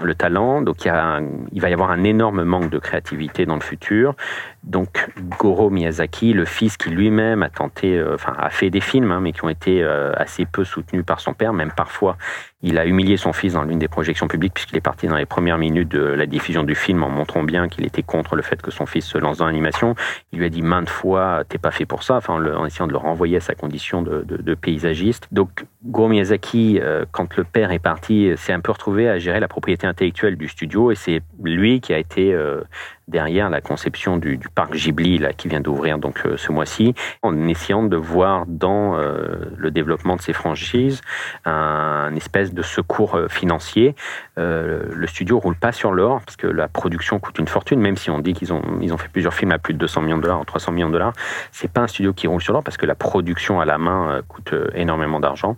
le 0.04 0.14
talent, 0.14 0.62
donc 0.62 0.86
il 0.86 1.62
va 1.62 1.70
y 1.70 1.74
avoir 1.74 1.90
un 1.90 2.04
énorme 2.04 2.44
manque 2.44 2.70
de 2.70 2.78
créativité 2.78 3.46
dans 3.48 3.56
le 3.56 3.62
futur. 3.62 4.16
Donc 4.64 5.08
Goro 5.40 5.70
Miyazaki, 5.70 6.34
le 6.34 6.46
fils 6.46 6.78
qui 6.78 6.90
lui-même 6.90 7.42
a 7.42 7.50
tenté, 7.50 8.04
enfin 8.14 8.36
a 8.38 8.50
fait 8.50 8.70
des 8.70 8.82
films, 8.82 9.12
hein, 9.12 9.22
mais 9.22 9.32
qui 9.32 9.44
ont 9.46 9.50
été 9.50 9.63
euh, 9.68 10.12
assez 10.16 10.46
peu 10.46 10.64
soutenu 10.64 11.04
par 11.04 11.20
son 11.20 11.34
père, 11.34 11.54
même 11.54 11.72
parfois 11.72 12.18
il 12.64 12.78
a 12.78 12.86
humilié 12.86 13.18
son 13.18 13.34
fils 13.34 13.54
dans 13.54 13.64
l'une 13.64 13.78
des 13.78 13.90
projections 13.90 14.30
publiques 14.30 14.54
puisqu'il 14.54 14.78
est 14.78 14.82
parti 14.82 15.08
dans 15.08 15.18
les 15.18 15.26
premières 15.26 15.58
minutes 15.58 15.90
de 15.90 16.02
la 16.02 16.26
diffusion 16.26 16.64
du 16.64 16.76
film 16.76 17.04
en 17.04 17.10
montrant 17.10 17.44
bien 17.44 17.68
qu'il 17.68 17.86
était 17.86 18.04
contre 18.04 18.38
le 18.38 18.42
fait 18.42 18.62
que 18.62 18.72
son 18.72 18.86
fils 18.86 19.06
se 19.06 19.18
lance 19.18 19.40
dans 19.40 19.46
l'animation. 19.46 19.96
Il 20.32 20.40
lui 20.40 20.46
a 20.46 20.50
dit 20.50 20.62
maintes 20.62 20.90
fois 20.90 21.44
t'es 21.48 21.58
pas 21.58 21.72
fait 21.72 21.86
pour 21.86 22.04
ça, 22.04 22.16
enfin 22.16 22.34
en 22.34 22.66
essayant 22.66 22.88
de 22.88 22.94
le 22.94 22.98
renvoyer 22.98 23.38
à 23.38 23.42
sa 23.42 23.54
condition 23.54 24.02
de, 24.02 24.56
paysagiste. 24.56 25.28
Donc 25.32 25.66
Goro 25.84 26.08
Miyazaki, 26.08 26.80
euh, 26.82 27.06
quand 27.12 27.36
le 27.36 27.44
père 27.44 27.72
est 27.72 27.80
parti, 27.80 28.32
s'est 28.38 28.54
un 28.54 28.62
peu 28.62 28.72
retrouvé 28.72 29.10
à 29.10 29.18
gérer 29.18 29.42
la 29.42 29.50
propriété 29.50 29.86
intellectuelle 29.86 30.38
du 30.38 30.48
studio 30.48 30.92
et 30.92 30.96
c'est 30.96 31.22
lui 31.44 31.82
qui 31.82 31.94
a 31.94 31.98
été 31.98 32.34
euh, 32.34 32.62
derrière 33.10 33.50
la 33.50 33.60
conception 33.60 34.16
du, 34.18 34.40
parc 34.56 34.74
Ghibli 34.74 35.18
là, 35.18 35.34
qui 35.34 35.50
vient 35.50 35.60
d'ouvrir 35.60 35.98
donc 35.98 36.22
euh, 36.26 36.38
ce 36.38 36.52
mois-ci, 36.54 36.94
en 37.24 37.48
essayant 37.48 37.84
de 37.84 37.98
voir 37.98 38.46
dans 38.48 38.94
le 38.94 39.72
développement 39.72 40.16
de 40.16 40.22
ces 40.22 40.34
franchises 40.34 41.02
un 41.46 42.16
espèce 42.16 42.53
de 42.54 42.62
secours 42.62 43.16
euh, 43.16 43.28
financiers. 43.28 43.96
Euh, 44.38 44.84
le 44.90 45.08
studio 45.08 45.40
roule 45.40 45.56
pas 45.56 45.72
sur 45.72 45.92
l'or 45.92 46.22
parce 46.26 46.38
que 46.38 46.48
la 46.48 46.68
production 46.68 47.20
coûte 47.20 47.40
une 47.40 47.48
fortune, 47.48 47.80
même 47.80 47.98
si 47.98 48.10
on 48.10 48.20
dit 48.20 48.34
qu'ils 48.34 48.54
ont, 48.54 48.62
ils 48.82 48.94
ont 48.94 48.98
fait 48.98 49.10
plusieurs 49.10 49.34
films 49.34 49.52
à 49.52 49.60
plus 49.60 49.74
de 49.74 49.80
200 49.80 50.02
millions 50.02 50.18
de 50.18 50.24
dollars, 50.24 50.46
300 50.46 50.72
millions 50.72 50.88
de 50.88 50.94
dollars. 50.94 51.14
C'est 51.52 51.72
pas 51.72 51.82
un 51.82 51.88
studio 51.88 52.14
qui 52.14 52.28
roule 52.28 52.42
sur 52.42 52.54
l'or 52.54 52.64
parce 52.64 52.78
que 52.78 52.86
la 52.86 52.96
production 52.96 53.60
à 53.60 53.66
la 53.66 53.78
main 53.78 54.10
euh, 54.12 54.22
coûte 54.28 54.54
énormément 54.76 55.20
d'argent. 55.20 55.58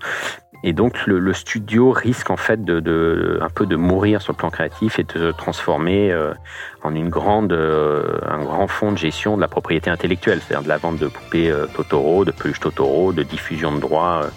Et 0.63 0.73
donc 0.73 1.05
le, 1.05 1.33
studio 1.33 1.91
risque 1.91 2.31
en 2.31 2.37
fait 2.37 2.63
de, 2.63 3.37
un 3.39 3.49
peu 3.49 3.67
de 3.67 3.75
mourir 3.75 4.21
sur 4.21 4.33
le 4.33 4.37
plan 4.37 4.49
créatif 4.49 4.97
et 4.97 5.03
de 5.03 5.11
se 5.11 5.31
transformer 5.31 6.15
en 6.81 6.95
une 6.95 7.09
grande, 7.09 7.53
un 7.53 8.39
grand 8.39 8.65
fonds 8.65 8.91
de 8.91 8.97
gestion 8.97 9.35
de 9.35 9.41
la 9.41 9.47
propriété 9.47 9.91
intellectuelle, 9.91 10.39
c'est-à-dire 10.41 10.63
de 10.63 10.69
la 10.69 10.77
vente 10.77 10.97
de 10.97 11.07
poupées 11.07 11.53
Totoro, 11.75 12.25
de 12.25 12.31
peluches 12.31 12.61
Totoro, 12.61 13.13
de 13.13 13.21
diffusion 13.21 13.73
de 13.73 13.79
droits 13.79 14.27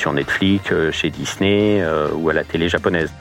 sur 0.00 0.14
Netflix, 0.14 0.72
euh, 0.72 0.90
chez 0.90 1.10
Disney 1.10 1.82
euh, 1.82 2.08
ou 2.14 2.30
à 2.30 2.32
la 2.32 2.42
télé 2.42 2.70
japonaise. 2.70 3.12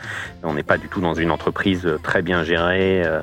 On 0.44 0.54
n'est 0.54 0.64
pas 0.64 0.78
du 0.78 0.88
tout 0.88 1.02
dans 1.02 1.14
une 1.14 1.30
entreprise 1.30 1.86
très 2.04 2.22
bien 2.22 2.46
gérée 2.46 3.04
euh, 3.06 3.22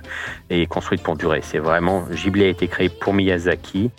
et 0.50 0.66
construite 0.66 1.02
pour 1.02 1.16
durer. 1.16 1.40
C'est 1.42 1.58
vraiment 1.58 2.04
Ghibli 2.12 2.44
a 2.44 2.48
été 2.48 2.68
créé 2.68 2.90
pour 2.90 3.14
Miyazaki 3.14 3.90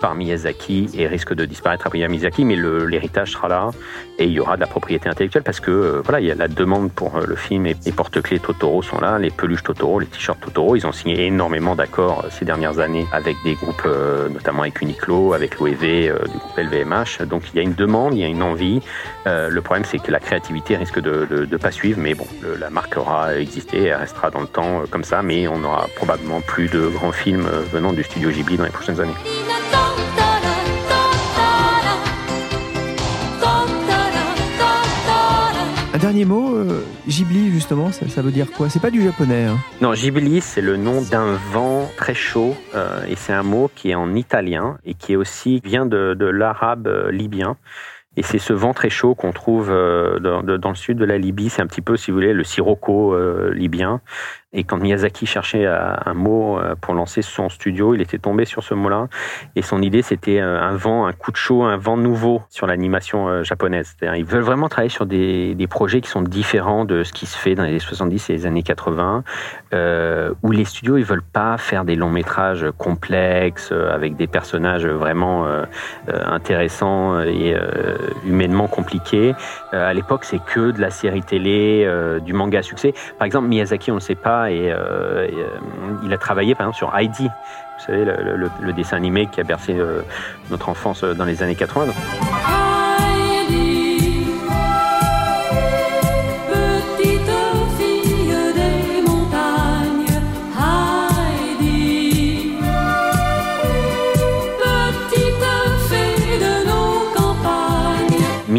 par 0.00 0.16
Miyazaki 0.16 0.90
et 0.94 1.06
risque 1.06 1.32
de 1.32 1.44
disparaître 1.44 1.86
après 1.86 2.08
Miyazaki, 2.08 2.44
mais 2.44 2.56
l'héritage 2.56 3.32
sera 3.32 3.46
là 3.46 3.70
et 4.18 4.24
il 4.24 4.32
y 4.32 4.40
aura 4.40 4.56
de 4.56 4.60
la 4.60 4.66
propriété 4.66 5.08
intellectuelle 5.08 5.44
parce 5.44 5.60
que 5.60 6.02
voilà, 6.02 6.18
il 6.18 6.26
y 6.26 6.30
a 6.32 6.34
la 6.34 6.48
demande 6.48 6.90
pour 6.90 7.20
le 7.20 7.36
film 7.36 7.66
et 7.66 7.76
les 7.86 7.92
porte-clés 7.92 8.40
Totoro 8.40 8.82
sont 8.82 8.98
là, 8.98 9.20
les 9.20 9.30
peluches 9.30 9.62
Totoro, 9.62 10.00
les 10.00 10.06
t-shirts 10.06 10.40
Totoro. 10.40 10.74
Ils 10.74 10.88
ont 10.88 10.92
signé 10.92 11.26
énormément 11.26 11.76
d'accords 11.76 12.24
ces 12.30 12.44
dernières 12.44 12.80
années 12.80 13.06
avec 13.12 13.36
des 13.44 13.54
groupes, 13.54 13.86
notamment 14.28 14.62
avec 14.62 14.82
Uniqlo, 14.82 15.34
avec 15.34 15.60
l'OEV, 15.60 16.12
du 16.32 16.38
groupe 16.38 16.58
LVMH. 16.58 17.24
Donc 17.28 17.44
il 17.52 17.58
y 17.58 17.60
a 17.60 17.62
une 17.62 17.74
demande, 17.74 18.14
il 18.14 18.20
y 18.20 18.24
a 18.24 18.28
une 18.28 18.42
envie. 18.42 18.82
Le 19.26 19.60
problème, 19.60 19.84
c'est 19.84 19.98
que 19.98 20.10
la 20.10 20.20
créativité 20.20 20.76
risque 20.76 21.00
de 21.00 21.46
ne 21.50 21.56
pas 21.56 21.70
suivre, 21.70 21.98
mais 22.00 22.14
bon, 22.14 22.26
la 22.58 22.70
marque 22.70 22.96
aura 22.96 23.36
existé, 23.36 23.84
elle 23.84 23.96
restera 23.96 24.30
dans 24.30 24.40
le 24.40 24.46
temps 24.46 24.82
comme 24.90 25.04
ça, 25.04 25.22
mais 25.22 25.48
on 25.48 25.62
aura 25.64 25.86
probablement 25.96 26.40
plus 26.40 26.68
de 26.68 26.86
grands 26.86 27.12
films 27.12 27.48
venant 27.72 27.92
du 27.92 28.02
studio 28.02 28.30
Ghibli 28.30 28.56
dans 28.56 28.64
les 28.64 28.70
prochaines 28.70 29.00
années. 29.00 29.14
dernier 36.02 36.24
mot, 36.24 36.56
euh, 36.56 36.84
Ghibli 37.06 37.52
justement, 37.52 37.92
ça, 37.92 38.22
veut 38.22 38.32
dire 38.32 38.50
quoi? 38.50 38.68
C'est 38.68 38.82
pas 38.82 38.90
du 38.90 39.02
japonais. 39.02 39.44
Hein. 39.44 39.56
Non, 39.80 39.92
Ghibli, 39.92 40.40
c'est 40.40 40.60
le 40.60 40.76
nom 40.76 41.00
d'un 41.00 41.34
vent 41.52 41.88
très 41.96 42.12
chaud 42.12 42.56
euh, 42.74 43.04
et 43.08 43.14
c'est 43.14 43.32
un 43.32 43.44
mot 43.44 43.70
qui 43.72 43.92
est 43.92 43.94
en 43.94 44.16
italien 44.16 44.78
et 44.84 44.94
qui 44.94 45.12
est 45.12 45.16
aussi 45.16 45.60
vient 45.64 45.86
de, 45.86 46.26
l'arabe 46.26 46.88
euh, 46.88 47.12
libyen. 47.12 47.56
Et 48.16 48.22
c'est 48.22 48.38
ce 48.38 48.52
vent 48.52 48.74
très 48.74 48.90
chaud 48.90 49.14
qu'on 49.14 49.32
trouve 49.32 49.68
dans, 49.68 50.42
dans, 50.42 50.68
le 50.68 50.74
sud 50.74 50.98
de 50.98 51.04
la 51.04 51.18
Libye. 51.18 51.48
C'est 51.48 51.62
un 51.62 51.66
petit 51.66 51.80
peu, 51.80 51.96
si 51.96 52.10
vous 52.10 52.16
voulez, 52.16 52.34
le 52.34 52.44
sirocco 52.44 53.16
libyen. 53.52 54.00
Et 54.54 54.64
quand 54.64 54.76
Miyazaki 54.76 55.24
cherchait 55.24 55.64
euh, 55.64 55.94
un 56.04 56.12
mot 56.12 56.58
euh, 56.58 56.74
pour 56.78 56.92
lancer 56.92 57.22
son 57.22 57.48
studio, 57.48 57.94
il 57.94 58.02
était 58.02 58.18
tombé 58.18 58.44
sur 58.44 58.62
ce 58.62 58.74
mot-là. 58.74 59.08
Et 59.56 59.62
son 59.62 59.80
idée, 59.80 60.02
c'était 60.02 60.40
euh, 60.40 60.60
un 60.60 60.76
vent, 60.76 61.06
un 61.06 61.12
coup 61.12 61.32
de 61.32 61.36
chaud, 61.36 61.62
un 61.62 61.78
vent 61.78 61.96
nouveau 61.96 62.42
sur 62.50 62.66
l'animation 62.66 63.42
japonaise. 63.42 63.96
Ils 64.02 64.24
veulent 64.24 64.42
vraiment 64.42 64.68
travailler 64.68 64.90
sur 64.90 65.06
des, 65.06 65.56
projets 65.70 66.02
qui 66.02 66.10
sont 66.10 66.20
différents 66.20 66.84
de 66.84 67.02
ce 67.02 67.14
qui 67.14 67.24
se 67.24 67.38
fait 67.38 67.54
dans 67.54 67.62
les 67.62 67.70
années 67.70 67.78
70 67.78 68.28
et 68.28 68.32
les 68.34 68.46
années 68.46 68.62
80, 68.62 69.24
euh, 69.72 70.34
où 70.42 70.50
les 70.50 70.66
studios, 70.66 70.98
ils 70.98 71.04
veulent 71.04 71.22
pas 71.22 71.56
faire 71.56 71.86
des 71.86 71.96
longs 71.96 72.10
métrages 72.10 72.66
complexes, 72.76 73.72
avec 73.72 74.16
des 74.16 74.26
personnages 74.26 74.86
vraiment 74.86 75.46
euh, 76.08 76.20
intéressants 76.26 77.20
et 77.20 77.54
euh, 77.54 78.01
humainement 78.24 78.68
compliqués. 78.68 79.34
à 79.72 79.92
l'époque, 79.92 80.24
c'est 80.24 80.42
que 80.42 80.70
de 80.70 80.80
la 80.80 80.90
série 80.90 81.22
télé, 81.22 81.88
du 82.24 82.32
manga 82.32 82.58
à 82.58 82.62
succès. 82.62 82.94
Par 83.18 83.26
exemple, 83.26 83.48
Miyazaki, 83.48 83.90
on 83.90 83.94
ne 83.94 84.00
le 84.00 84.04
sait 84.04 84.14
pas, 84.14 84.50
et, 84.50 84.70
euh, 84.70 85.28
euh, 85.28 85.48
il 86.02 86.12
a 86.12 86.18
travaillé 86.18 86.54
par 86.54 86.66
exemple 86.66 86.78
sur 86.78 86.96
Heidi, 86.96 87.24
vous 87.24 87.84
savez, 87.86 88.04
le, 88.04 88.72
dessin 88.72 88.96
animé 88.96 89.26
qui 89.26 89.40
a 89.40 89.44
bercé 89.44 89.74
euh, 89.76 90.02
notre 90.50 90.68
enfance 90.68 91.04
dans 91.04 91.24
les 91.24 91.42
années 91.42 91.56
80. 91.56 91.92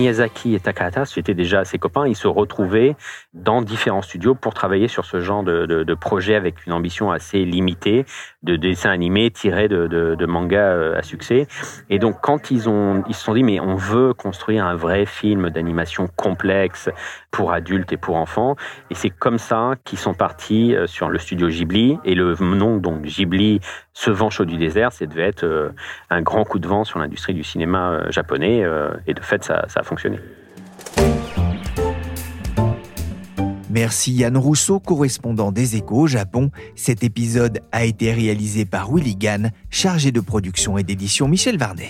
Miyazaki 0.04 0.54
et 0.54 0.60
Takahata, 0.60 1.06
c'était 1.06 1.34
déjà 1.34 1.64
ses 1.64 1.80
copains, 1.80 2.06
ils 2.08 2.16
se 2.16 2.28
retrouvaient 2.28 2.98
dans 3.34 3.62
différents 3.62 4.02
studios 4.02 4.36
pour 4.36 4.54
travailler 4.54 4.90
sur 4.90 5.06
ce 5.06 5.22
genre 5.22 5.44
de, 5.44 5.66
de, 5.66 5.94
projet 5.94 6.36
avec 6.36 6.66
une 6.66 6.74
ambition 6.74 7.12
assez 7.12 7.46
limitée 7.46 8.06
de 8.42 8.58
dessins 8.58 8.92
animés 8.92 9.32
tirés 9.32 9.70
de, 9.70 9.88
de, 9.88 10.26
mangas 10.26 10.74
euh, 10.74 10.98
à 10.98 11.04
succès. 11.04 11.48
Et 11.90 12.00
donc 12.00 12.18
quand 12.22 12.52
ils 12.52 12.68
ont, 12.68 13.04
ils 13.08 13.16
se 13.16 13.24
sont 13.24 13.34
dit 13.34 13.44
mais 13.44 13.62
on 13.62 13.76
veut 13.76 14.14
construire 14.14 14.66
un 14.66 14.76
vrai 14.76 15.06
film 15.06 15.50
d'animation 15.50 16.08
complexe 16.16 16.90
pour 17.32 17.54
adultes 17.54 17.94
et 17.94 17.98
pour 17.98 18.18
enfants. 18.18 18.58
Et 18.90 18.96
c'est 18.96 19.10
comme 19.10 19.38
ça 19.38 19.76
qu'ils 19.86 20.00
sont 20.00 20.14
partis 20.14 20.76
euh, 20.76 20.86
sur 20.86 21.10
le 21.10 21.18
studio 21.18 21.48
Ghibli. 21.48 21.98
Et 22.04 22.16
le 22.16 22.36
nom 22.42 22.78
donc 22.78 23.04
Ghibli, 23.04 23.62
ce 23.94 24.12
vent 24.12 24.30
chaud 24.30 24.46
du 24.46 24.58
désert, 24.58 24.92
c'est 24.92 25.08
devait 25.08 25.28
être 25.28 25.44
euh, 25.44 25.70
un 26.10 26.22
grand 26.22 26.44
coup 26.46 26.60
de 26.60 26.68
vent 26.68 26.84
sur 26.84 27.00
l'industrie 27.00 27.34
du 27.34 27.44
cinéma 27.44 28.10
japonais. 28.10 28.64
Et 29.08 29.14
de 29.14 29.22
fait, 29.22 29.44
ça, 29.44 29.66
ça 29.68 29.82
a 29.82 29.84
fonctionné. 29.84 30.20
Merci 33.74 34.14
Yann 34.14 34.38
Rousseau, 34.38 34.80
correspondant 34.80 35.52
des 35.52 35.76
Échos 35.76 36.02
au 36.02 36.08
Japon. 36.08 36.52
Cet 36.76 37.04
épisode 37.04 37.60
a 37.72 37.86
été 37.86 38.14
réalisé 38.14 38.66
par 38.66 38.94
Willy 38.94 39.16
Gann, 39.16 39.50
chargé 39.72 40.12
de 40.12 40.20
production 40.20 40.78
et 40.78 40.84
d'édition 40.84 41.28
Michel 41.28 41.58
Varnet. 41.58 41.90